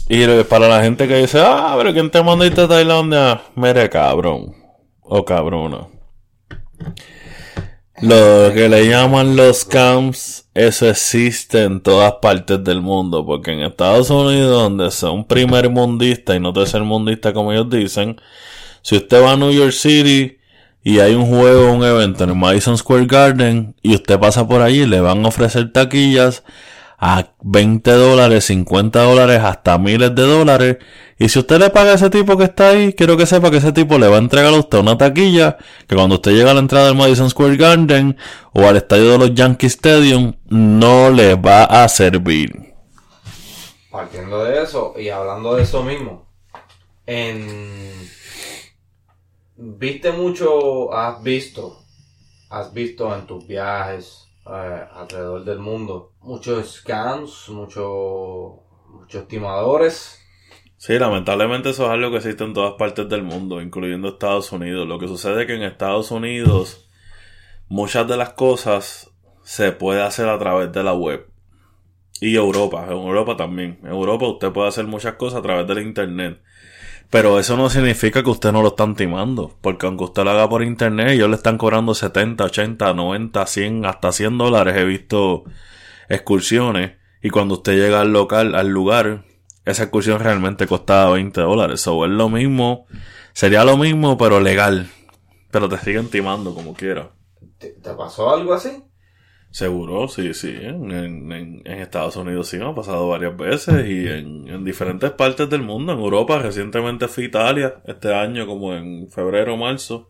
Y 0.09 0.25
para 0.45 0.67
la 0.67 0.81
gente 0.81 1.07
que 1.07 1.17
dice, 1.17 1.43
ah, 1.45 1.75
pero 1.77 1.93
¿quién 1.93 2.09
te 2.09 2.23
mandaste 2.23 2.61
a 2.61 2.67
Tailandia? 2.67 3.41
Mire, 3.53 3.87
cabrón. 3.91 4.55
O 5.01 5.23
cabrona. 5.23 5.89
Lo 8.01 8.51
que 8.51 8.67
le 8.67 8.89
llaman 8.89 9.35
los 9.35 9.63
camps, 9.63 10.44
eso 10.55 10.89
existe 10.89 11.63
en 11.63 11.81
todas 11.81 12.13
partes 12.21 12.63
del 12.63 12.81
mundo, 12.81 13.25
porque 13.25 13.51
en 13.51 13.59
Estados 13.61 14.09
Unidos, 14.09 14.63
donde 14.63 14.89
son 14.89 15.25
primer 15.25 15.69
mundista 15.69 16.33
y 16.33 16.39
no 16.39 16.53
tercer 16.53 16.81
mundista 16.81 17.33
como 17.33 17.51
ellos 17.51 17.69
dicen, 17.69 18.19
si 18.81 18.95
usted 18.95 19.21
va 19.21 19.33
a 19.33 19.37
New 19.37 19.51
York 19.51 19.73
City 19.73 20.37
y 20.81 20.99
hay 20.99 21.13
un 21.13 21.25
juego, 21.27 21.73
un 21.73 21.83
evento 21.83 22.23
en 22.23 22.29
el 22.29 22.35
Madison 22.37 22.77
Square 22.77 23.05
Garden 23.05 23.75
y 23.81 23.95
usted 23.95 24.17
pasa 24.17 24.47
por 24.47 24.61
allí, 24.61 24.85
le 24.85 25.01
van 25.01 25.25
a 25.25 25.27
ofrecer 25.27 25.73
taquillas 25.73 26.43
a 27.07 27.35
20 27.43 27.91
dólares, 27.91 28.45
50 28.45 29.03
dólares, 29.03 29.39
hasta 29.43 29.77
miles 29.77 30.15
de 30.15 30.23
dólares. 30.23 30.77
Y 31.19 31.29
si 31.29 31.37
usted 31.37 31.59
le 31.59 31.69
paga 31.69 31.91
a 31.91 31.93
ese 31.93 32.09
tipo 32.09 32.35
que 32.35 32.45
está 32.45 32.69
ahí, 32.69 32.93
quiero 32.93 33.15
que 33.15 33.27
sepa 33.27 33.51
que 33.51 33.57
ese 33.57 33.71
tipo 33.71 33.99
le 33.99 34.07
va 34.07 34.15
a 34.15 34.19
entregar 34.19 34.51
a 34.51 34.57
usted 34.57 34.79
una 34.79 34.97
taquilla 34.97 35.55
que 35.87 35.95
cuando 35.95 36.15
usted 36.15 36.31
llega 36.31 36.49
a 36.49 36.55
la 36.55 36.61
entrada 36.61 36.87
del 36.87 36.95
Madison 36.95 37.29
Square 37.29 37.57
Garden 37.57 38.17
o 38.53 38.67
al 38.67 38.77
estadio 38.77 39.11
de 39.11 39.17
los 39.19 39.35
Yankee 39.35 39.67
Stadium, 39.67 40.33
no 40.45 41.11
le 41.11 41.35
va 41.35 41.65
a 41.65 41.87
servir. 41.89 42.73
Partiendo 43.91 44.43
de 44.43 44.63
eso 44.63 44.95
y 44.97 45.09
hablando 45.09 45.55
de 45.55 45.61
eso 45.61 45.83
mismo, 45.83 46.25
en... 47.05 47.93
¿Viste 49.57 50.11
mucho, 50.11 50.91
has 50.91 51.21
visto, 51.21 51.83
has 52.49 52.73
visto 52.73 53.15
en 53.15 53.27
tus 53.27 53.45
viajes, 53.45 54.24
alrededor 54.45 55.43
del 55.43 55.59
mundo. 55.59 56.13
Muchos 56.21 56.75
scams, 56.75 57.49
muchos 57.49 58.65
muchos 58.89 59.27
timadores. 59.27 60.21
Sí, 60.77 60.97
lamentablemente 60.99 61.69
eso 61.69 61.85
es 61.85 61.91
algo 61.91 62.11
que 62.11 62.17
existe 62.17 62.43
en 62.43 62.53
todas 62.53 62.73
partes 62.73 63.07
del 63.09 63.23
mundo, 63.23 63.61
incluyendo 63.61 64.09
Estados 64.09 64.51
Unidos. 64.51 64.87
Lo 64.87 64.99
que 64.99 65.07
sucede 65.07 65.41
es 65.41 65.47
que 65.47 65.55
en 65.55 65.63
Estados 65.63 66.11
Unidos 66.11 66.89
muchas 67.67 68.07
de 68.07 68.17
las 68.17 68.33
cosas 68.33 69.11
se 69.43 69.71
puede 69.71 70.01
hacer 70.01 70.27
a 70.27 70.39
través 70.39 70.71
de 70.71 70.83
la 70.83 70.93
web. 70.93 71.29
Y 72.21 72.35
Europa, 72.35 72.85
en 72.87 72.93
Europa 72.93 73.35
también. 73.35 73.79
En 73.83 73.89
Europa 73.89 74.27
usted 74.27 74.51
puede 74.51 74.69
hacer 74.69 74.85
muchas 74.85 75.15
cosas 75.15 75.39
a 75.39 75.41
través 75.41 75.67
del 75.67 75.79
Internet. 75.79 76.41
Pero 77.09 77.39
eso 77.39 77.55
no 77.55 77.69
significa 77.69 78.23
que 78.23 78.29
usted 78.29 78.51
no 78.51 78.61
lo 78.61 78.69
están 78.69 78.95
timando. 78.95 79.55
Porque 79.61 79.85
aunque 79.85 80.05
usted 80.05 80.23
lo 80.23 80.31
haga 80.31 80.49
por 80.49 80.63
internet, 80.63 81.09
ellos 81.09 81.29
le 81.29 81.35
están 81.35 81.57
cobrando 81.57 81.93
70, 81.93 82.43
80, 82.43 82.93
90, 82.93 83.45
100, 83.45 83.85
hasta 83.85 84.11
100 84.11 84.37
dólares. 84.37 84.75
He 84.77 84.85
visto 84.85 85.43
excursiones. 86.09 86.93
Y 87.21 87.29
cuando 87.29 87.55
usted 87.55 87.73
llega 87.73 88.01
al 88.01 88.11
local, 88.13 88.55
al 88.55 88.67
lugar, 88.67 89.25
esa 89.65 89.83
excursión 89.83 90.19
realmente 90.19 90.67
costaba 90.67 91.13
20 91.13 91.41
dólares. 91.41 91.87
O 91.87 92.05
es 92.05 92.11
lo 92.11 92.29
mismo. 92.29 92.85
Sería 93.33 93.63
lo 93.63 93.77
mismo, 93.77 94.17
pero 94.17 94.39
legal. 94.39 94.89
Pero 95.51 95.69
te 95.69 95.77
siguen 95.77 96.09
timando 96.09 96.53
como 96.53 96.73
quiera. 96.73 97.11
¿Te, 97.57 97.69
¿Te, 97.69 97.93
pasó 97.93 98.33
algo 98.33 98.53
así? 98.53 98.83
Seguro, 99.55 100.09
sí, 100.09 100.33
sí. 100.33 100.49
En, 100.49 101.61
Estados 101.65 102.17
Unidos 102.17 102.49
sí 102.49 102.57
me 102.57 102.65
ha 102.65 102.75
pasado 102.75 103.07
varias 103.07 103.37
veces 103.37 103.87
y 103.87 104.05
en, 104.05 104.49
en, 104.49 104.65
diferentes 104.65 105.09
partes 105.11 105.49
del 105.49 105.61
mundo. 105.61 105.93
En 105.93 105.99
Europa 105.99 106.39
recientemente 106.39 107.07
fui 107.07 107.23
a 107.23 107.27
Italia 107.27 107.75
este 107.85 108.13
año 108.13 108.45
como 108.47 108.73
en 108.73 109.09
febrero 109.09 109.53
o 109.53 109.57
marzo. 109.57 110.09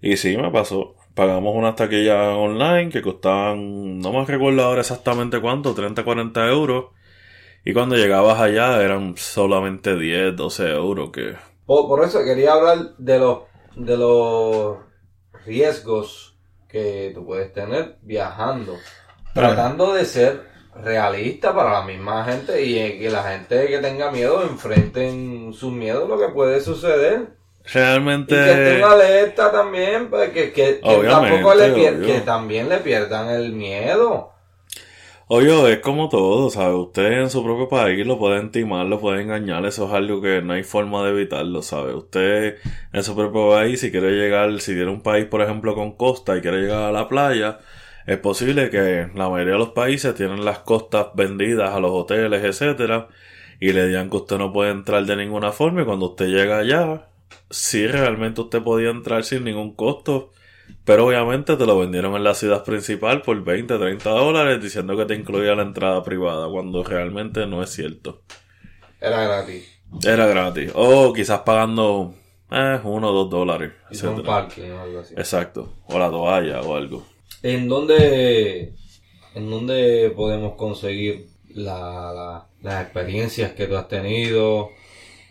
Y 0.00 0.16
sí 0.16 0.36
me 0.36 0.50
pasó. 0.50 0.96
Pagamos 1.14 1.54
unas 1.54 1.76
taquillas 1.76 2.34
online 2.36 2.88
que 2.88 3.00
costaban, 3.00 4.00
no 4.00 4.12
me 4.12 4.24
recuerdo 4.24 4.64
ahora 4.64 4.80
exactamente 4.80 5.40
cuánto, 5.40 5.72
30, 5.72 6.02
40 6.02 6.48
euros. 6.48 6.86
Y 7.64 7.72
cuando 7.72 7.94
llegabas 7.94 8.40
allá 8.40 8.82
eran 8.82 9.14
solamente 9.16 9.96
10, 9.96 10.34
12 10.34 10.68
euros 10.68 11.12
que... 11.12 11.36
Por, 11.64 11.86
por 11.86 12.04
eso 12.04 12.24
quería 12.24 12.54
hablar 12.54 12.96
de 12.98 13.20
los, 13.20 13.38
de 13.76 13.96
los 13.96 14.78
riesgos 15.46 16.31
que 16.72 17.12
tú 17.14 17.26
puedes 17.26 17.52
tener 17.52 17.96
viajando, 18.00 18.78
tratando 19.34 19.92
de 19.92 20.06
ser 20.06 20.50
realista 20.74 21.54
para 21.54 21.70
la 21.70 21.82
misma 21.82 22.24
gente 22.24 22.62
y 22.62 22.98
que 22.98 23.10
la 23.10 23.22
gente 23.24 23.66
que 23.68 23.78
tenga 23.78 24.10
miedo 24.10 24.42
enfrenten 24.42 25.52
sus 25.52 25.70
miedos 25.70 26.08
lo 26.08 26.18
que 26.18 26.32
puede 26.32 26.60
suceder. 26.62 27.28
Realmente. 27.64 28.34
Y 28.34 28.38
que 28.38 28.50
estén 28.50 28.84
alerta 28.84 29.52
también, 29.52 30.08
pues, 30.08 30.30
que, 30.30 30.52
que, 30.52 30.80
que 30.80 31.08
tampoco 31.08 31.54
le 31.54 31.74
que 32.00 32.20
también 32.24 32.68
le 32.68 32.78
pierdan 32.78 33.28
el 33.28 33.52
miedo. 33.52 34.31
Oye, 35.28 35.72
es 35.72 35.78
como 35.80 36.08
todo, 36.08 36.50
¿sabes? 36.50 36.74
Usted 36.76 37.22
en 37.22 37.30
su 37.30 37.42
propio 37.42 37.68
país 37.68 38.06
lo 38.06 38.18
puede 38.18 38.40
timar, 38.50 38.86
lo 38.86 39.00
puede 39.00 39.22
engañar, 39.22 39.64
eso 39.64 39.86
es 39.86 39.92
algo 39.92 40.20
que 40.20 40.42
no 40.42 40.52
hay 40.52 40.62
forma 40.62 41.02
de 41.04 41.10
evitarlo, 41.10 41.62
¿sabe? 41.62 41.94
Usted 41.94 42.58
en 42.92 43.02
su 43.02 43.14
propio 43.16 43.50
país, 43.50 43.80
si 43.80 43.90
quiere 43.90 44.12
llegar, 44.12 44.60
si 44.60 44.74
tiene 44.74 44.90
un 44.90 45.02
país, 45.02 45.24
por 45.26 45.40
ejemplo, 45.42 45.74
con 45.74 45.92
costa 45.96 46.36
y 46.36 46.40
quiere 46.42 46.62
llegar 46.62 46.82
a 46.82 46.92
la 46.92 47.08
playa, 47.08 47.58
es 48.06 48.18
posible 48.18 48.68
que 48.70 49.08
la 49.14 49.28
mayoría 49.28 49.54
de 49.54 49.58
los 49.58 49.70
países 49.70 50.14
tienen 50.14 50.44
las 50.44 50.58
costas 50.60 51.08
vendidas 51.14 51.70
a 51.70 51.80
los 51.80 51.92
hoteles, 51.92 52.44
etcétera, 52.44 53.08
y 53.60 53.72
le 53.72 53.86
digan 53.88 54.10
que 54.10 54.16
usted 54.16 54.38
no 54.38 54.52
puede 54.52 54.70
entrar 54.72 55.04
de 55.06 55.16
ninguna 55.16 55.52
forma 55.52 55.82
y 55.82 55.84
cuando 55.84 56.10
usted 56.10 56.26
llega 56.26 56.58
allá, 56.58 57.08
si 57.50 57.86
realmente 57.86 58.40
usted 58.40 58.62
podía 58.62 58.90
entrar 58.90 59.24
sin 59.24 59.44
ningún 59.44 59.74
costo, 59.74 60.32
pero 60.84 61.06
obviamente 61.06 61.56
te 61.56 61.66
lo 61.66 61.78
vendieron 61.78 62.14
en 62.16 62.24
la 62.24 62.34
ciudad 62.34 62.64
principal 62.64 63.22
por 63.22 63.42
20, 63.42 63.78
30 63.78 64.10
dólares 64.10 64.62
diciendo 64.62 64.96
que 64.96 65.04
te 65.06 65.14
incluía 65.14 65.54
la 65.54 65.62
entrada 65.62 66.02
privada, 66.02 66.48
cuando 66.50 66.82
realmente 66.84 67.46
no 67.46 67.62
es 67.62 67.70
cierto. 67.70 68.22
Era 69.00 69.22
gratis. 69.24 69.80
Era 70.04 70.26
gratis. 70.26 70.70
O 70.74 71.12
quizás 71.12 71.40
pagando 71.40 72.14
eh, 72.50 72.80
uno 72.84 73.10
o 73.10 73.12
dos 73.12 73.30
dólares. 73.30 73.72
un 74.04 74.22
parque 74.22 74.70
o 74.72 74.80
algo 74.80 75.00
así. 75.00 75.14
Exacto. 75.16 75.72
O 75.86 75.98
la 75.98 76.10
toalla 76.10 76.60
o 76.62 76.74
algo. 76.76 77.06
¿En 77.42 77.68
dónde, 77.68 78.74
en 79.34 79.50
dónde 79.50 80.12
podemos 80.14 80.54
conseguir 80.54 81.26
la, 81.54 82.12
la- 82.12 82.46
las 82.62 82.82
experiencias 82.84 83.52
que 83.52 83.66
tú 83.66 83.76
has 83.76 83.88
tenido, 83.88 84.70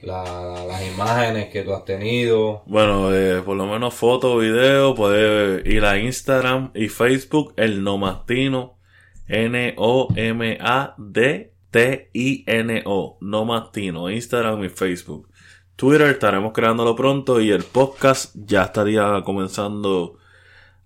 la- 0.03 0.65
las 0.67 0.87
imágenes 0.87 1.49
que 1.49 1.61
tú 1.63 1.73
has 1.73 1.85
tenido? 1.85 2.63
Bueno, 2.65 3.13
eh, 3.13 3.41
por 3.41 3.55
lo 3.57 3.65
menos 3.67 3.93
foto, 3.93 4.37
video, 4.37 4.95
puede 4.95 5.61
ir 5.71 5.85
a 5.85 5.97
Instagram 5.99 6.71
y 6.73 6.87
Facebook, 6.89 7.53
el 7.57 7.83
Nomastino, 7.83 8.77
N-O-M-A-D-T-I-N-O, 11.73 13.17
Nomastino, 13.21 14.09
Instagram 14.09 14.63
y 14.65 14.69
Facebook. 14.69 15.27
Twitter 15.75 16.07
estaremos 16.09 16.51
creándolo 16.53 16.95
pronto 16.95 17.39
y 17.41 17.49
el 17.51 17.63
podcast 17.63 18.35
ya 18.35 18.63
estaría 18.63 19.21
comenzando 19.23 20.17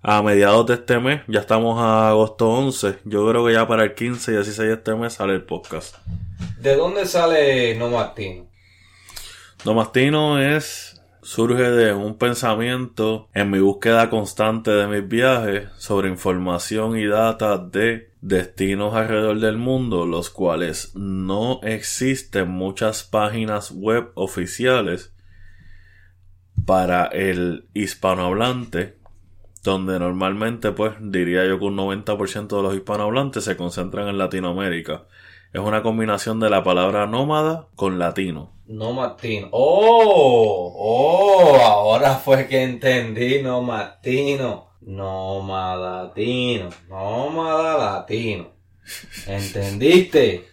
a 0.02 0.22
mediados 0.22 0.68
de 0.68 0.76
este 0.76 1.00
mes. 1.00 1.22
Ya 1.28 1.40
estamos 1.42 1.80
a 1.82 2.10
agosto 2.10 2.50
11. 2.50 3.00
Yo 3.04 3.28
creo 3.30 3.46
que 3.46 3.54
ya 3.54 3.68
para 3.68 3.84
el 3.84 3.94
15 3.96 4.32
y 4.32 4.36
16 4.36 4.68
de 4.70 4.74
este 4.76 4.96
mes 4.96 5.14
sale 5.14 5.34
el 5.34 5.44
podcast. 5.44 5.98
¿De 6.60 6.76
dónde 6.76 7.06
sale 7.06 7.76
No 7.76 7.90
Martino? 9.74 10.12
Nomastino 10.28 10.40
es 10.40 11.02
surge 11.22 11.72
de 11.72 11.94
un 11.94 12.18
pensamiento 12.18 13.30
en 13.34 13.50
mi 13.50 13.60
búsqueda 13.60 14.12
constante 14.12 14.70
de 14.70 14.88
mis 14.88 15.08
viajes 15.08 15.70
sobre 15.78 16.10
información 16.10 17.00
y 17.00 17.08
data 17.08 17.58
de 17.58 18.12
destinos 18.22 18.94
alrededor 18.94 19.40
del 19.40 19.58
mundo, 19.58 20.06
los 20.06 20.30
cuales 20.30 20.92
no 20.96 21.62
existen 21.64 22.50
muchas 22.50 23.04
páginas 23.04 23.72
web 23.72 24.12
oficiales 24.14 25.14
para 26.66 27.06
el 27.06 27.68
hispanohablante, 27.74 28.98
donde 29.64 29.98
normalmente 29.98 30.72
pues 30.74 30.94
diría 31.00 31.46
yo 31.48 31.58
que 31.58 31.66
un 31.66 31.76
90% 31.76 32.56
de 32.56 32.62
los 32.62 32.76
hispanohablantes 32.76 33.44
se 33.44 33.58
concentran 33.58 34.10
en 34.10 34.20
Latinoamérica. 34.20 35.06
Es 35.56 35.62
una 35.62 35.82
combinación 35.82 36.42
de 36.42 36.50
la 36.50 36.66
palabra 36.66 37.08
nómada 37.08 37.70
con 37.78 37.98
latino. 37.98 38.52
No 38.68 38.92
Martino. 38.92 39.48
¡Oh! 39.52 40.74
¡Oh! 40.78 41.56
Ahora 41.64 42.16
fue 42.16 42.46
que 42.50 42.62
entendí 42.62 43.42
No 43.42 43.62
Martino. 43.62 44.72
Nómada 44.82 46.04
latino. 46.08 46.68
Nómada 46.90 47.78
latino. 47.78 48.48
¿Entendiste? 49.28 50.46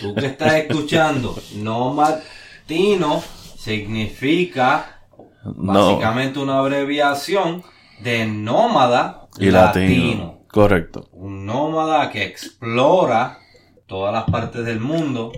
Tú 0.00 0.14
que 0.14 0.24
estás 0.24 0.54
escuchando, 0.54 1.36
No 1.56 1.92
Martino 1.92 3.22
significa 3.58 5.02
No. 5.44 5.74
básicamente 5.74 6.38
una 6.38 6.60
abreviación 6.60 7.62
de 8.02 8.24
nómada 8.24 9.28
y 9.38 9.50
latino. 9.50 10.46
Correcto. 10.48 11.10
un 11.12 11.44
nómada 11.44 12.08
que 12.08 12.24
explora 12.24 13.36
todas 13.90 14.12
las 14.14 14.24
partes 14.36 14.64
del 14.64 14.80
mundo, 14.80 15.32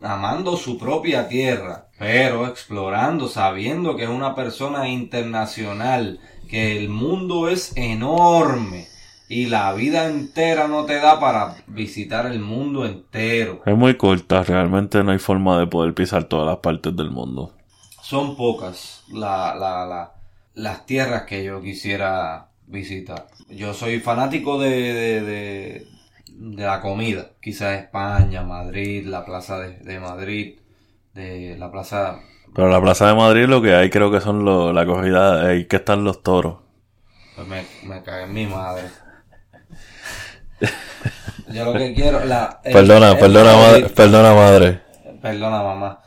amando 0.00 0.56
su 0.56 0.78
propia 0.78 1.26
tierra, 1.28 1.88
pero 1.98 2.46
explorando, 2.46 3.28
sabiendo 3.28 3.96
que 3.96 4.04
es 4.04 4.10
una 4.10 4.34
persona 4.34 4.88
internacional, 4.88 6.20
que 6.48 6.78
el 6.78 6.88
mundo 6.88 7.48
es 7.48 7.72
enorme 7.76 8.86
y 9.28 9.46
la 9.46 9.72
vida 9.72 10.06
entera 10.06 10.68
no 10.68 10.84
te 10.84 10.96
da 11.00 11.18
para 11.18 11.56
visitar 11.66 12.26
el 12.26 12.40
mundo 12.40 12.84
entero. 12.84 13.62
Es 13.64 13.76
muy 13.76 13.96
corta, 13.96 14.42
realmente 14.42 15.02
no 15.02 15.12
hay 15.12 15.18
forma 15.18 15.58
de 15.58 15.66
poder 15.66 15.94
pisar 15.94 16.24
todas 16.24 16.46
las 16.46 16.58
partes 16.58 16.94
del 16.94 17.10
mundo. 17.10 17.52
Son 18.02 18.36
pocas 18.36 19.02
la, 19.12 19.54
la, 19.54 19.86
la- 19.86 20.12
las 20.54 20.86
tierras 20.86 21.22
que 21.22 21.42
yo 21.44 21.60
quisiera 21.62 22.48
visitar. 22.66 23.26
Yo 23.48 23.74
soy 23.74 23.98
fanático 24.00 24.58
de, 24.60 24.70
de, 24.70 25.20
de, 25.22 25.86
de 26.36 26.64
la 26.64 26.80
comida. 26.80 27.30
Quizás 27.40 27.78
España, 27.80 28.42
Madrid, 28.42 29.06
la 29.06 29.24
plaza 29.24 29.58
de, 29.60 29.78
de 29.78 30.00
Madrid, 30.00 30.58
de 31.14 31.56
la 31.58 31.70
plaza... 31.70 32.18
Pero 32.54 32.68
la 32.68 32.80
Plaza 32.80 33.08
de 33.08 33.14
Madrid 33.14 33.46
lo 33.46 33.60
que 33.60 33.74
hay 33.74 33.90
creo 33.90 34.12
que 34.12 34.20
son 34.20 34.44
lo- 34.44 34.72
la 34.72 34.86
corrida, 34.86 35.44
ahí 35.48 35.64
que 35.64 35.76
están 35.76 36.04
los 36.04 36.22
toros. 36.22 36.58
Pues 37.34 37.48
me, 37.48 37.64
me 37.82 38.00
cagué 38.04 38.24
en 38.24 38.32
mi 38.32 38.46
madre. 38.46 38.84
Yo 41.52 41.64
lo 41.64 41.72
que 41.72 41.92
quiero... 41.94 42.24
La, 42.24 42.60
el- 42.64 42.72
Perdona, 42.72 43.10
el 43.12 43.18
perdona, 43.18 43.52
madre, 43.56 43.88
perdona 43.90 44.34
madre. 44.34 44.80
Perdona, 45.20 45.62
mamá. 45.62 46.00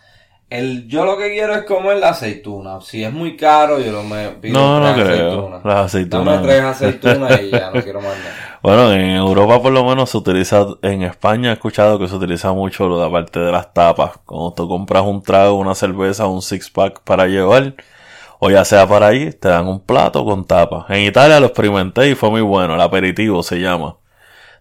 El, 0.49 0.87
yo 0.87 1.03
lo 1.03 1.17
que 1.17 1.31
quiero 1.31 1.53
es 1.53 1.63
comer 1.63 1.97
la 1.97 2.09
aceituna. 2.09 2.79
Si 2.79 3.03
es 3.03 3.11
muy 3.11 3.35
caro, 3.35 3.79
yo 3.81 3.91
no 3.91 4.03
me 4.03 4.29
pido 4.29 4.53
No, 4.57 4.79
no 4.79 4.93
creo. 4.93 5.27
aceitunas. 5.27 5.65
Las 5.65 5.85
aceitunas. 5.87 6.25
Dame 6.25 6.47
tres 6.47 6.61
aceitunas 6.63 7.41
y 7.41 7.51
ya 7.51 7.71
no 7.71 7.81
quiero 7.83 7.99
más 8.01 8.15
nada. 8.17 8.56
Bueno, 8.67 8.91
en 8.91 9.11
Europa 9.11 9.61
por 9.61 9.71
lo 9.71 9.85
menos 9.85 10.09
se 10.09 10.17
utiliza, 10.17 10.65
en 10.81 11.01
España 11.03 11.51
he 11.51 11.53
escuchado 11.53 11.97
que 11.97 12.09
se 12.09 12.15
utiliza 12.15 12.51
mucho 12.51 12.89
lo 12.89 12.99
de 12.99 13.05
aparte 13.05 13.39
de 13.39 13.49
las 13.49 13.73
tapas. 13.73 14.17
Cuando 14.25 14.51
tú 14.51 14.67
compras 14.67 15.03
un 15.03 15.23
trago, 15.23 15.53
una 15.53 15.73
cerveza, 15.73 16.27
un 16.27 16.41
six 16.41 16.69
pack 16.69 16.99
para 17.05 17.27
llevar, 17.27 17.75
o 18.39 18.49
ya 18.49 18.65
sea 18.65 18.85
para 18.85 19.07
ahí, 19.07 19.31
te 19.31 19.47
dan 19.47 19.69
un 19.69 19.79
plato 19.79 20.25
con 20.25 20.43
tapas. 20.43 20.83
En 20.89 21.03
Italia 21.03 21.39
lo 21.39 21.45
experimenté 21.45 22.09
y 22.09 22.15
fue 22.15 22.29
muy 22.29 22.41
bueno, 22.41 22.75
el 22.75 22.81
aperitivo 22.81 23.41
se 23.41 23.61
llama. 23.61 23.95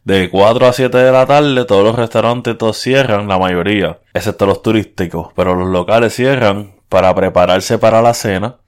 De 0.04 0.30
4 0.30 0.68
a 0.68 0.72
7 0.72 0.96
de 0.96 1.10
la 1.10 1.26
tarde, 1.26 1.64
todos 1.64 1.82
los 1.82 1.96
restaurantes 1.96 2.56
todos 2.56 2.78
cierran, 2.78 3.26
la 3.26 3.40
mayoría, 3.40 3.98
excepto 4.14 4.46
los 4.46 4.62
turísticos, 4.62 5.32
pero 5.34 5.56
los 5.56 5.68
locales 5.68 6.14
cierran 6.14 6.76
para 6.88 7.12
prepararse 7.12 7.76
para 7.78 8.00
la 8.02 8.14
cena. 8.14 8.58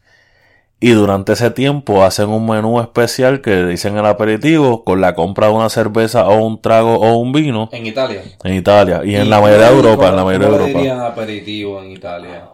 Y 0.81 0.91
durante 0.91 1.33
ese 1.33 1.51
tiempo 1.51 2.05
hacen 2.05 2.29
un 2.29 2.47
menú 2.47 2.81
especial 2.81 3.41
que 3.41 3.65
dicen 3.65 3.97
el 3.99 4.07
aperitivo 4.07 4.85
con 4.85 5.01
la 5.01 5.15
compra 5.17 5.49
de 5.49 5.55
una 5.55 5.69
cerveza 5.71 6.29
o 6.29 6.47
un 6.47 6.61
trago 6.63 6.95
o 6.95 7.17
un 7.17 7.33
vino 7.33 7.69
En 7.73 7.85
Italia. 7.85 8.23
en 8.45 8.55
Italia 8.55 9.01
y 9.05 9.17
en 9.17 9.27
¿Y 9.27 9.29
la 9.29 9.41
mayoría 9.41 9.71
de 9.71 9.77
Europa, 9.77 10.09
en 10.09 10.17
la 10.17 10.25
mayoría 10.25 10.47
de 10.49 10.53
Europa. 10.55 10.79
dirían 10.79 11.01
aperitivo 11.01 11.83
en 11.83 11.91
Italia? 11.91 12.49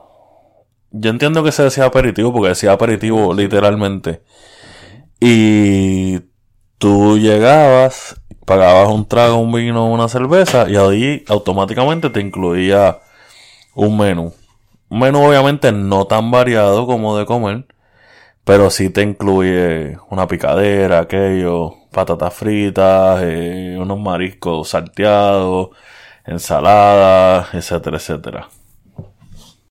Yo 0.91 1.11
entiendo 1.11 1.45
que 1.45 1.53
se 1.53 1.65
decía 1.65 1.85
aperitivo 1.85 2.33
porque 2.33 2.49
decía 2.51 2.73
aperitivo 2.73 3.35
literalmente. 3.35 4.23
Y 5.21 6.21
tú 6.79 7.19
llegabas, 7.19 8.21
pagabas 8.47 8.89
un 8.89 9.07
trago, 9.07 9.37
un 9.37 9.53
vino, 9.53 9.91
una 9.91 10.09
cerveza 10.09 10.69
y 10.71 10.77
ahí 10.77 11.25
automáticamente 11.29 12.09
te 12.11 12.21
incluía 12.21 13.01
un 13.75 13.99
menú. 13.99 14.33
Un 14.89 14.99
menú 14.99 15.27
obviamente 15.27 15.73
no 15.73 16.07
tan 16.07 16.31
variado 16.31 16.87
como 16.87 17.19
de 17.19 17.27
comer, 17.27 17.67
pero 18.45 18.71
sí 18.71 18.91
te 18.91 19.03
incluye 19.03 19.99
una 20.11 20.29
picadera, 20.29 21.01
aquello, 21.01 21.75
patatas 21.91 22.35
fritas, 22.35 23.21
eh, 23.23 23.77
unos 23.81 23.99
mariscos 23.99 24.69
salteados, 24.69 25.71
ensaladas, 26.27 27.55
etcétera, 27.55 27.97
etcétera. 27.97 28.49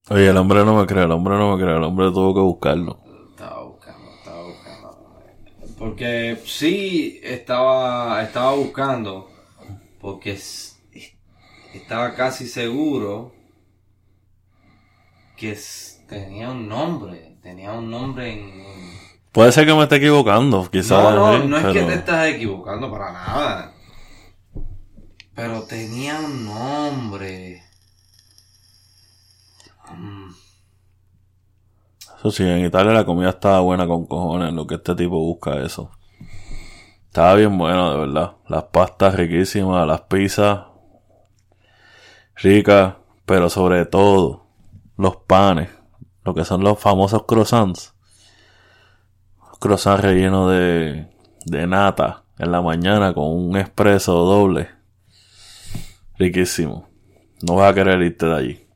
Oye, 0.09 0.29
el 0.29 0.37
hombre 0.37 0.65
no 0.65 0.75
me 0.75 0.85
cree, 0.85 1.03
el 1.03 1.11
hombre 1.11 1.35
no 1.35 1.55
me 1.55 1.63
cree, 1.63 1.77
el 1.77 1.83
hombre 1.83 2.11
tuvo 2.11 2.33
que 2.33 2.41
buscarlo. 2.41 2.99
Estaba 3.31 3.63
buscando, 3.63 4.13
estaba 4.17 4.43
buscando. 4.43 5.75
Porque 5.77 6.37
sí 6.45 7.19
estaba, 7.23 8.21
estaba 8.23 8.53
buscando. 8.53 9.29
Porque 10.01 10.37
estaba 11.73 12.13
casi 12.15 12.47
seguro 12.47 13.33
que 15.37 15.57
tenía 16.07 16.49
un 16.49 16.67
nombre. 16.67 17.32
Tenía 17.43 17.73
un 17.73 17.91
nombre 17.91 18.31
en... 18.31 18.63
Puede 19.33 19.51
ser 19.51 19.65
que 19.65 19.73
me 19.73 19.83
esté 19.83 19.97
equivocando, 19.97 20.69
quizás. 20.71 20.91
No, 21.03 21.37
no, 21.37 21.45
no 21.45 21.57
es 21.57 21.65
que 21.73 21.83
te 21.83 21.93
estás 21.95 22.27
equivocando 22.27 22.89
para 22.89 23.11
nada. 23.11 23.73
Pero 25.35 25.63
tenía 25.63 26.19
un 26.19 26.45
nombre. 26.45 27.63
Mm, 29.91 30.29
Eso 32.19 32.31
sí, 32.31 32.43
en 32.43 32.65
Italia 32.65 32.93
la 32.93 33.05
comida 33.05 33.29
estaba 33.29 33.59
buena 33.59 33.87
con 33.87 34.05
cojones, 34.05 34.53
lo 34.53 34.65
que 34.65 34.75
este 34.75 34.95
tipo 34.95 35.19
busca 35.19 35.57
eso. 35.57 35.91
Estaba 37.07 37.35
bien 37.35 37.57
bueno, 37.57 37.91
de 37.91 37.99
verdad. 37.99 38.33
Las 38.47 38.63
pastas 38.65 39.15
riquísimas, 39.15 39.85
las 39.85 40.01
pizzas 40.01 40.61
ricas, 42.35 42.95
pero 43.25 43.49
sobre 43.49 43.85
todo 43.85 44.45
los 44.97 45.17
panes, 45.17 45.69
lo 46.23 46.33
que 46.33 46.45
son 46.45 46.63
los 46.63 46.79
famosos 46.79 47.23
croissants. 47.25 47.93
Croissants 49.59 50.01
rellenos 50.03 50.51
de, 50.51 51.07
de 51.45 51.67
nata 51.67 52.23
en 52.37 52.51
la 52.51 52.61
mañana 52.61 53.13
con 53.13 53.25
un 53.31 53.55
espresso 53.57 54.13
doble. 54.13 54.69
Riquísimo. 56.17 56.89
No 57.41 57.55
vas 57.55 57.71
a 57.71 57.75
querer 57.75 58.01
irte 58.01 58.25
de 58.25 58.35
allí. 58.35 58.67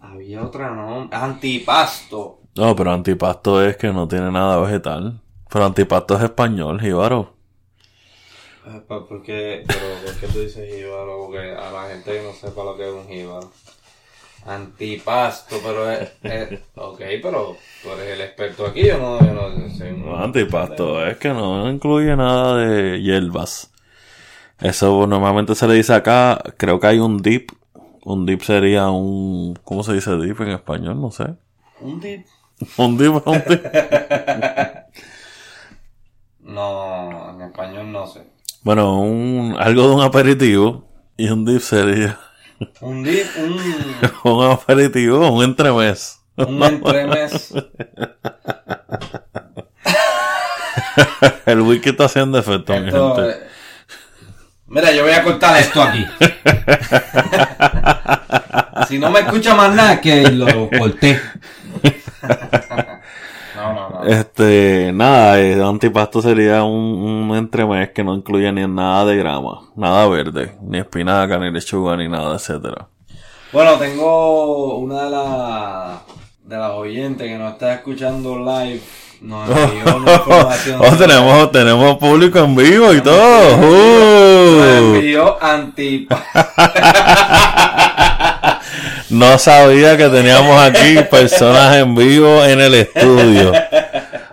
había 0.00 0.42
otra 0.44 0.70
nombre. 0.70 1.16
Antipasto. 1.16 2.40
No, 2.54 2.76
pero 2.76 2.92
antipasto 2.92 3.64
es 3.64 3.76
que 3.76 3.92
no 3.92 4.06
tiene 4.06 4.30
nada 4.30 4.58
vegetal. 4.58 5.20
Pero 5.50 5.64
antipasto 5.66 6.16
es 6.16 6.22
español, 6.22 6.80
jíbaro. 6.80 7.34
Eh, 8.66 8.80
pa- 8.86 9.06
¿Por 9.06 9.22
qué, 9.22 9.64
pero, 9.66 9.80
¿por 10.04 10.14
qué 10.20 10.26
tú 10.28 10.38
dices 10.40 10.72
jíbaro? 10.72 11.18
Porque 11.26 11.52
a 11.52 11.70
la 11.72 11.88
gente 11.88 12.22
no 12.22 12.32
sepa 12.32 12.62
lo 12.64 12.76
que 12.76 12.88
es 12.88 12.94
un 12.94 13.08
jíbaro. 13.08 13.50
Antipasto, 14.46 15.56
pero 15.62 15.90
es, 15.90 16.10
es- 16.22 16.60
ok, 16.74 17.00
pero 17.22 17.56
tú 17.82 17.90
eres 17.92 18.14
el 18.14 18.20
experto 18.22 18.66
aquí, 18.66 18.86
yo 18.86 18.98
no, 18.98 19.18
yo 19.20 19.32
no 19.34 19.68
soy 19.70 19.88
un- 19.90 20.04
No, 20.04 20.18
antipasto, 20.22 21.06
es 21.06 21.16
que 21.18 21.28
no 21.28 21.70
incluye 21.70 22.16
nada 22.16 22.56
de 22.56 23.00
hierbas. 23.00 23.70
Eso 24.60 25.06
normalmente 25.06 25.54
se 25.54 25.66
le 25.68 25.74
dice 25.74 25.94
acá, 25.94 26.40
creo 26.56 26.78
que 26.80 26.86
hay 26.88 26.98
un 26.98 27.18
dip. 27.18 27.50
Un 28.04 28.26
dip 28.26 28.42
sería 28.42 28.90
un... 28.90 29.58
¿Cómo 29.64 29.82
se 29.84 29.92
dice 29.92 30.16
dip 30.16 30.40
en 30.40 30.50
español? 30.50 31.00
No 31.00 31.10
sé. 31.10 31.24
un 31.80 32.00
dip. 32.00 32.26
Un 32.76 32.96
dip 32.98 33.26
un 33.26 33.42
dip. 33.48 33.62
No, 36.40 37.30
en 37.34 37.40
español 37.42 37.92
no 37.92 38.06
sé. 38.06 38.22
Bueno, 38.62 39.00
un, 39.00 39.56
algo 39.58 39.88
de 39.88 39.94
un 39.94 40.02
aperitivo. 40.02 40.84
Y 41.16 41.28
un 41.28 41.44
dip 41.44 41.60
sería 41.60 42.18
Un 42.80 43.02
dip, 43.02 43.26
un, 43.38 43.60
un 44.32 44.50
aperitivo, 44.50 45.30
un 45.30 45.44
entremés. 45.44 46.18
un 46.36 46.62
entremés. 46.62 47.52
El 51.46 51.60
wiki 51.62 51.90
está 51.90 52.04
haciendo 52.06 52.38
efecto, 52.38 52.72
mi 52.74 52.90
gente. 52.90 53.30
eh, 53.30 53.36
Mira, 54.66 54.90
yo 54.92 55.02
voy 55.02 55.12
a 55.12 55.22
cortar 55.22 55.58
esto 55.60 55.82
aquí. 55.82 56.06
si 58.88 58.98
no 58.98 59.10
me 59.10 59.20
escucha 59.20 59.54
más 59.54 59.74
nada, 59.74 60.00
que 60.00 60.22
lo 60.30 60.70
corté. 60.70 61.20
No, 63.62 63.74
no, 63.74 63.88
no. 63.90 64.04
Este, 64.04 64.90
nada, 64.92 65.40
eh, 65.40 65.62
antipasto 65.62 66.20
sería 66.22 66.64
un, 66.64 67.28
un 67.30 67.36
entremés 67.36 67.90
que 67.90 68.02
no 68.02 68.14
incluye 68.14 68.50
ni 68.52 68.66
nada 68.66 69.04
de 69.06 69.16
grama, 69.16 69.60
nada 69.76 70.06
verde, 70.08 70.56
ni 70.62 70.78
espinaca, 70.78 71.38
ni 71.38 71.50
lechuga, 71.50 71.96
ni 71.96 72.08
nada, 72.08 72.34
etcétera. 72.34 72.88
Bueno, 73.52 73.78
tengo 73.78 74.78
una 74.78 75.04
de 75.04 75.10
las 75.10 76.02
de 76.44 76.56
las 76.56 76.72
oyentes 76.72 77.26
que 77.26 77.38
nos 77.38 77.52
está 77.52 77.74
escuchando 77.74 78.38
live. 78.38 78.80
Una 79.22 79.46
información. 79.76 80.80
Oh, 80.80 80.96
tenemos, 80.96 81.52
tenemos 81.52 81.98
público 81.98 82.40
en 82.40 82.56
vivo 82.56 82.92
y 82.92 83.00
todo. 83.00 83.56
Uh. 83.56 84.94
envió 84.94 85.42
antipa. 85.42 86.24
No 89.12 89.38
sabía 89.38 89.98
que 89.98 90.08
teníamos 90.08 90.58
aquí 90.58 90.96
personas 91.10 91.76
en 91.76 91.94
vivo 91.94 92.42
en 92.46 92.62
el 92.62 92.72
estudio. 92.72 93.52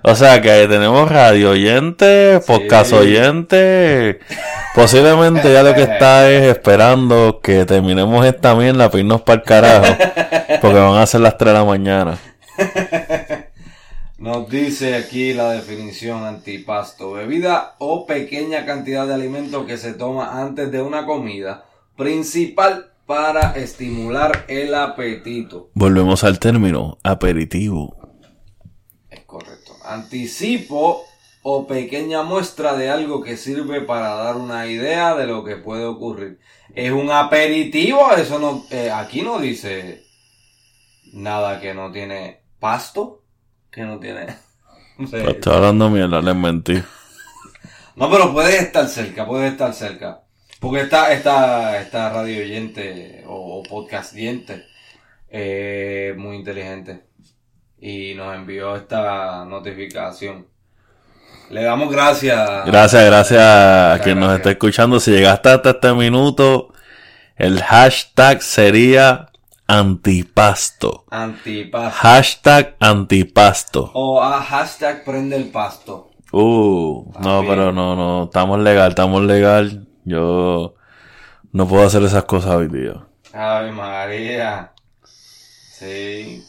O 0.04 0.16
sea 0.16 0.42
que 0.42 0.68
tenemos 0.70 1.12
radio 1.12 1.50
oyente, 1.50 2.40
podcast 2.48 2.94
oyente. 2.94 4.22
Posiblemente 4.74 5.52
ya 5.52 5.64
lo 5.64 5.76
que 5.76 5.84
está 5.84 6.30
es 6.30 6.44
esperando 6.44 7.42
que 7.44 7.66
terminemos 7.66 8.26
esta 8.26 8.56
mierda 8.56 8.90
para 8.90 9.02
irnos 9.02 9.22
para 9.22 9.42
el 9.42 9.46
carajo. 9.46 9.98
Porque 10.62 10.80
van 10.80 10.96
a 10.96 11.06
ser 11.06 11.20
las 11.20 11.38
3 11.38 11.54
de 11.54 11.60
la 11.60 11.66
mañana. 11.66 12.18
Nos 14.20 14.50
dice 14.50 14.98
aquí 14.98 15.34
la 15.34 15.54
definición 15.54 16.26
antipasto. 16.26 17.14
Bebida 17.14 17.76
o 17.80 18.06
pequeña 18.06 18.66
cantidad 18.66 19.08
de 19.08 19.14
alimento 19.14 19.66
que 19.66 19.78
se 19.78 19.94
toma 19.94 20.42
antes 20.42 20.74
de 20.74 20.82
una 20.82 21.06
comida. 21.06 21.64
Principal 21.96 22.92
para 23.06 23.54
estimular 23.54 24.44
el 24.50 24.76
apetito. 24.76 25.70
Volvemos 25.74 26.26
al 26.26 26.38
término 26.38 26.98
aperitivo. 27.02 27.96
Es 29.10 29.22
correcto. 29.22 29.78
Anticipo 29.86 31.06
o 31.42 31.66
pequeña 31.66 32.22
muestra 32.22 32.76
de 32.76 32.90
algo 32.90 33.24
que 33.24 33.38
sirve 33.38 33.80
para 33.80 34.16
dar 34.16 34.36
una 34.36 34.68
idea 34.68 35.16
de 35.16 35.28
lo 35.28 35.46
que 35.46 35.56
puede 35.56 35.86
ocurrir. 35.86 36.42
Es 36.76 36.92
un 36.92 37.10
aperitivo, 37.10 38.12
eso 38.12 38.38
no, 38.38 38.66
eh, 38.70 38.92
aquí 38.92 39.22
no 39.22 39.40
dice 39.40 40.04
nada 41.14 41.62
que 41.62 41.74
no 41.74 41.90
tiene 41.94 42.42
pasto, 42.60 43.19
que 43.72 43.82
no 43.82 44.00
tiene. 44.00 44.28
no 44.98 45.08
sé. 45.08 45.22
Pues 45.22 45.36
Estoy 45.36 45.56
hablando 45.56 45.90
mierda, 45.90 46.22
les 46.22 46.36
mentí. 46.36 46.82
No, 47.96 48.10
pero 48.10 48.32
puede 48.32 48.58
estar 48.58 48.88
cerca, 48.88 49.26
puede 49.26 49.48
estar 49.48 49.74
cerca. 49.74 50.22
Porque 50.60 50.82
esta, 50.82 51.12
esta, 51.14 51.80
esta 51.80 52.10
radio 52.10 52.42
oyente 52.42 53.24
o, 53.28 53.60
o 53.60 53.64
podcast 53.64 54.14
oyente 54.14 54.66
eh, 55.30 56.14
muy 56.18 56.36
inteligente. 56.38 57.04
Y 57.80 58.14
nos 58.16 58.36
envió 58.36 58.76
esta 58.76 59.46
notificación. 59.46 60.48
Le 61.50 61.64
damos 61.64 61.92
gracias. 61.92 62.66
Gracias, 62.66 63.06
gracias 63.06 63.42
a 63.42 64.00
quien 64.04 64.20
nos 64.20 64.36
está 64.36 64.52
escuchando. 64.52 65.00
Si 65.00 65.12
llegaste 65.12 65.50
hasta 65.50 65.72
este 65.72 65.94
minuto, 65.94 66.74
el 67.38 67.62
hashtag 67.62 68.42
sería 68.42 69.29
antipasto. 69.70 71.06
Antipasto. 71.12 71.98
Hashtag 72.02 72.76
antipasto. 72.80 73.92
O 73.94 74.20
a 74.22 74.42
hashtag 74.42 75.06
prende 75.06 75.36
el 75.36 75.50
pasto. 75.52 76.10
Uh, 76.32 77.12
no, 77.22 77.44
pero 77.48 77.72
no, 77.72 77.96
no, 77.96 78.24
estamos 78.26 78.60
legal, 78.60 78.90
estamos 78.90 79.22
legal. 79.24 79.88
Yo 80.06 80.74
no 81.52 81.68
puedo 81.68 81.86
hacer 81.86 82.02
esas 82.04 82.24
cosas 82.24 82.56
hoy 82.56 82.68
día. 82.68 83.06
Ave 83.32 83.72
María. 83.72 84.74
Sí. 85.04 86.44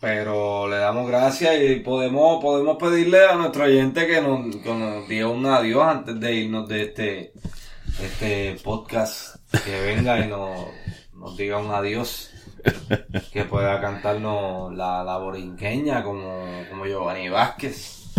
Pero 0.00 0.66
le 0.68 0.78
damos 0.78 1.06
gracias 1.06 1.54
y 1.62 1.76
podemos, 1.76 2.42
podemos 2.42 2.76
pedirle 2.76 3.24
a 3.24 3.36
nuestro 3.36 3.64
oyente 3.64 4.04
que 4.08 4.20
nos, 4.20 4.56
que 4.56 4.74
nos 4.74 5.08
diga 5.08 5.28
un 5.28 5.46
adiós 5.46 5.84
antes 5.84 6.18
de 6.18 6.34
irnos 6.34 6.68
de 6.68 6.82
este, 6.82 7.32
este 8.02 8.56
podcast. 8.64 9.36
Que 9.64 9.80
venga 9.80 10.18
y 10.18 10.28
nos, 10.28 10.66
nos 11.22 11.36
diga 11.36 11.58
un 11.58 11.70
adiós. 11.70 12.30
Que 13.32 13.44
pueda 13.44 13.80
cantarnos 13.80 14.72
la, 14.74 15.02
la 15.02 15.16
borinqueña 15.18 16.02
como, 16.02 16.44
como 16.68 16.84
Giovanni 16.84 17.28
Vázquez. 17.28 18.12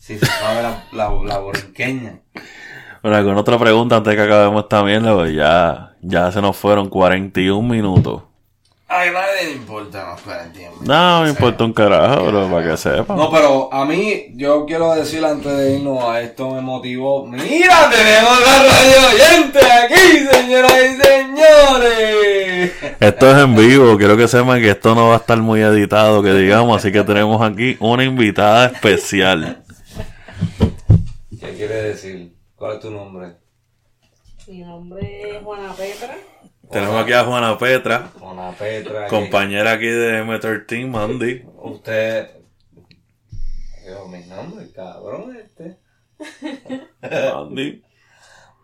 Si 0.00 0.18
se 0.18 0.26
sabe 0.26 0.62
la, 0.62 0.84
la, 0.92 1.38
borinqueña. 1.38 2.20
Bueno, 3.02 3.24
con 3.24 3.36
otra 3.36 3.58
pregunta 3.58 3.96
antes 3.96 4.14
que 4.14 4.22
acabemos 4.22 4.66
mierda, 4.84 5.14
pues 5.14 5.34
ya, 5.34 5.94
ya 6.02 6.32
se 6.32 6.40
nos 6.40 6.56
fueron 6.56 6.88
41 6.88 7.68
minutos. 7.68 8.22
A 8.92 9.06
nadie 9.08 9.44
le 9.44 9.52
importa 9.52 10.10
los 10.10 10.20
40 10.22 10.52
tiempos. 10.52 10.80
No, 10.82 11.22
me 11.22 11.28
importa 11.28 11.62
un 11.62 11.72
carajo, 11.72 12.24
pero 12.24 12.50
para 12.50 12.70
que 12.70 12.76
sepa. 12.76 13.14
No, 13.14 13.30
pero 13.30 13.72
a 13.72 13.84
mí, 13.84 14.32
yo 14.34 14.66
quiero 14.66 14.92
decir 14.96 15.24
antes 15.24 15.56
de 15.56 15.76
irnos 15.76 16.02
a 16.02 16.20
esto 16.20 16.50
me 16.50 16.60
motivó. 16.60 17.24
¡Mira, 17.24 17.88
tenemos 17.88 18.40
la 18.40 18.58
radio 18.64 18.96
oyente 19.14 19.60
aquí, 19.60 20.26
señoras 20.28 20.72
y 20.72 21.02
señores! 21.02 22.72
Esto 22.98 23.30
es 23.30 23.38
en 23.44 23.54
vivo, 23.54 23.96
quiero 23.96 24.16
que 24.16 24.26
sepan 24.26 24.60
que 24.60 24.70
esto 24.70 24.92
no 24.96 25.06
va 25.06 25.14
a 25.14 25.18
estar 25.18 25.38
muy 25.38 25.60
editado, 25.60 26.20
que 26.20 26.34
digamos, 26.34 26.76
así 26.76 26.90
que 26.90 27.04
tenemos 27.04 27.40
aquí 27.42 27.76
una 27.78 28.02
invitada 28.02 28.66
especial. 28.66 29.62
¿Qué 31.40 31.54
quiere 31.54 31.82
decir? 31.82 32.32
¿Cuál 32.56 32.74
es 32.74 32.80
tu 32.80 32.90
nombre? 32.90 33.36
Mi 34.48 34.58
nombre 34.58 35.36
es 35.36 35.42
Juana 35.44 35.72
Petra. 35.74 36.16
Tenemos 36.70 37.02
aquí 37.02 37.12
a 37.12 37.24
Juana 37.24 37.58
Petra, 37.58 38.10
Juana 38.18 38.52
Petra. 38.52 39.08
compañera 39.08 39.72
aquí 39.72 39.86
de 39.86 40.22
M13, 40.24 40.86
Mandy. 40.86 41.42
Usted... 41.62 42.28
Digo, 43.84 44.06
mi 44.08 44.20
nombre, 44.26 44.70
cabrón, 44.72 45.36
este. 45.36 45.78
Mandy. 47.02 47.82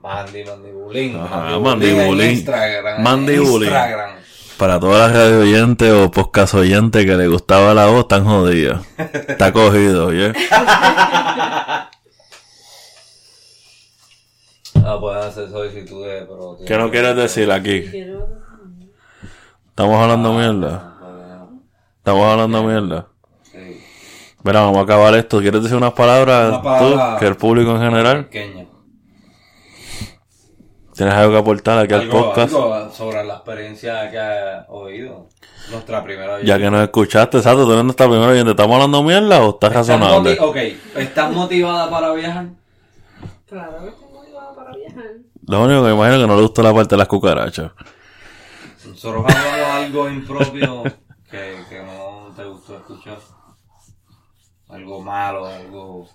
Mandy, 0.00 0.44
Mandy 0.44 0.70
Bulín. 0.70 1.16
Ajá, 1.16 1.56
en 1.56 1.62
Mandy 1.62 1.92
Bulín. 1.92 2.30
Instagram. 2.30 3.02
Mandy 3.02 3.34
en 3.34 3.44
Bulín. 3.44 3.68
Instagram. 3.68 4.10
Para 4.56 4.78
todas 4.78 5.10
las 5.10 5.20
radio 5.20 5.40
oyentes 5.40 5.92
o 5.92 6.10
podcast 6.10 6.54
oyentes 6.54 7.04
que 7.04 7.16
le 7.16 7.26
gustaba 7.26 7.74
la 7.74 7.86
voz, 7.86 8.02
están 8.02 8.24
jodidas. 8.24 8.86
Está 8.96 9.52
cogido, 9.52 10.06
¿oye? 10.06 10.32
Ah, 14.88 15.00
pueden 15.00 15.22
hacer 15.22 15.50
solicitudes, 15.50 16.24
pero... 16.28 16.56
¿Qué 16.64 16.78
no 16.78 16.90
quieres 16.90 17.16
decir 17.16 17.50
aquí? 17.50 17.78
Estamos 19.68 20.00
hablando 20.00 20.32
mierda. 20.32 20.94
Bueno, 21.00 21.60
Estamos 21.98 22.24
hablando 22.24 22.62
mierda. 22.62 23.06
Sí. 23.50 23.82
Mira, 24.44 24.60
vamos 24.60 24.78
a 24.78 24.82
acabar 24.82 25.14
esto. 25.14 25.40
¿Quieres 25.40 25.60
decir 25.62 25.76
unas 25.76 25.92
palabras 25.92 26.50
Una 26.50 26.62
palabra. 26.62 27.14
tú? 27.14 27.18
Que 27.18 27.26
el 27.26 27.36
público 27.36 27.72
en 27.72 27.80
general. 27.80 28.24
Pequeña. 28.26 28.66
¿Tienes 30.94 31.14
algo 31.14 31.32
que 31.32 31.38
aportar 31.38 31.78
aquí 31.80 31.92
al 31.92 32.02
Algo, 32.02 32.22
podcast? 32.22 32.54
algo 32.54 32.90
sobre 32.92 33.24
la 33.24 33.34
experiencia 33.34 34.10
que 34.10 34.18
has 34.18 34.64
oído. 34.68 35.26
Nuestra 35.70 36.02
primera 36.04 36.40
Ya 36.42 36.58
que 36.58 36.70
nos 36.70 36.80
escuchaste, 36.80 37.38
exacto, 37.38 37.64
tú 37.66 37.72
eres 37.72 37.84
nuestra 37.84 38.06
primera 38.06 38.30
oyente. 38.30 38.52
¿Estamos 38.52 38.74
hablando 38.76 39.02
mierda 39.02 39.42
o 39.42 39.50
estás 39.50 39.70
¿Estás 39.72 39.88
razonable? 39.88 40.38
ok, 40.40 40.56
¿estás 40.96 41.32
motivada 41.32 41.90
para 41.90 42.12
viajar? 42.14 42.46
Claro 43.46 44.05
para 44.66 44.76
viajar. 44.78 45.04
Lo 45.46 45.62
único 45.64 45.82
que 45.82 45.88
me 45.88 45.94
imagino 45.94 46.14
es 46.16 46.20
que 46.22 46.26
no 46.26 46.36
le 46.36 46.42
gustó 46.42 46.62
la 46.62 46.74
parte 46.74 46.94
de 46.94 46.98
las 46.98 47.08
cucarachas. 47.08 47.72
Nosotros 48.86 49.24
hablamos 49.28 49.68
algo 49.70 50.08
impropio 50.10 50.82
que, 51.30 51.56
que 51.68 51.82
no 51.82 52.32
te 52.36 52.44
gustó 52.44 52.76
escuchar. 52.76 53.18
Algo 54.68 55.00
malo, 55.00 55.46
algo... 55.46 56.08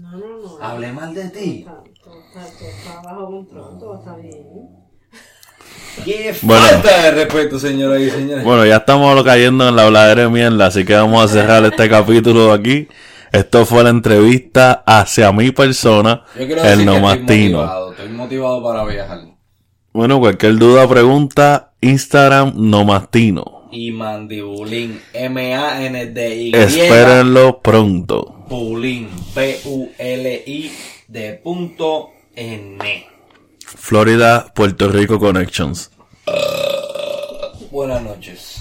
No, 0.00 0.10
no, 0.12 0.38
no. 0.38 0.64
Hablé 0.64 0.92
mal 0.92 1.14
de 1.14 1.28
ti. 1.30 1.58
Está, 1.60 1.82
todo, 2.02 2.68
está, 2.68 3.02
bajo 3.02 3.26
control, 3.26 3.78
todo 3.78 3.98
está 3.98 4.16
bien. 4.16 4.42
¡Qué 6.04 6.34
Bueno. 6.42 6.66
falta 6.66 7.02
de 7.02 7.10
respeto, 7.12 7.58
señoras 7.58 8.00
y 8.00 8.10
señores! 8.10 8.44
Bueno, 8.44 8.66
ya 8.66 8.76
estamos 8.76 9.22
cayendo 9.22 9.68
en 9.68 9.76
la 9.76 9.84
habladera 9.84 10.22
de 10.22 10.28
mierda, 10.28 10.66
así 10.66 10.84
que 10.84 10.94
vamos 10.94 11.22
a 11.24 11.28
cerrar 11.28 11.64
este 11.64 11.88
capítulo 11.88 12.52
aquí. 12.52 12.88
Esto 13.34 13.66
fue 13.66 13.82
la 13.82 13.90
entrevista 13.90 14.84
hacia 14.86 15.32
mi 15.32 15.50
persona, 15.50 16.22
Yo 16.38 16.46
quiero 16.46 16.62
el 16.62 16.68
decir 16.68 16.76
que 16.76 16.82
estoy 16.82 16.84
Nomastino. 16.86 17.58
motivado, 17.58 17.90
estoy 17.90 18.08
motivado 18.10 18.62
para 18.62 18.84
viajar. 18.84 19.20
Bueno, 19.92 20.20
cualquier 20.20 20.56
duda, 20.56 20.88
pregunta, 20.88 21.72
Instagram 21.80 22.52
Nomastino. 22.54 23.68
Y 23.72 23.90
mandibulín, 23.90 25.00
M-A-N-D-Y. 25.12 26.54
Espérenlo 26.54 27.60
pronto. 27.60 28.44
Pulín, 28.48 29.08
P-U-L-I 29.34 30.72
de 31.08 31.32
punto 31.34 32.10
N. 32.36 32.78
Florida, 33.66 34.52
Puerto 34.54 34.88
Rico 34.88 35.18
Connections. 35.18 35.90
Buenas 37.72 38.00
noches. 38.00 38.53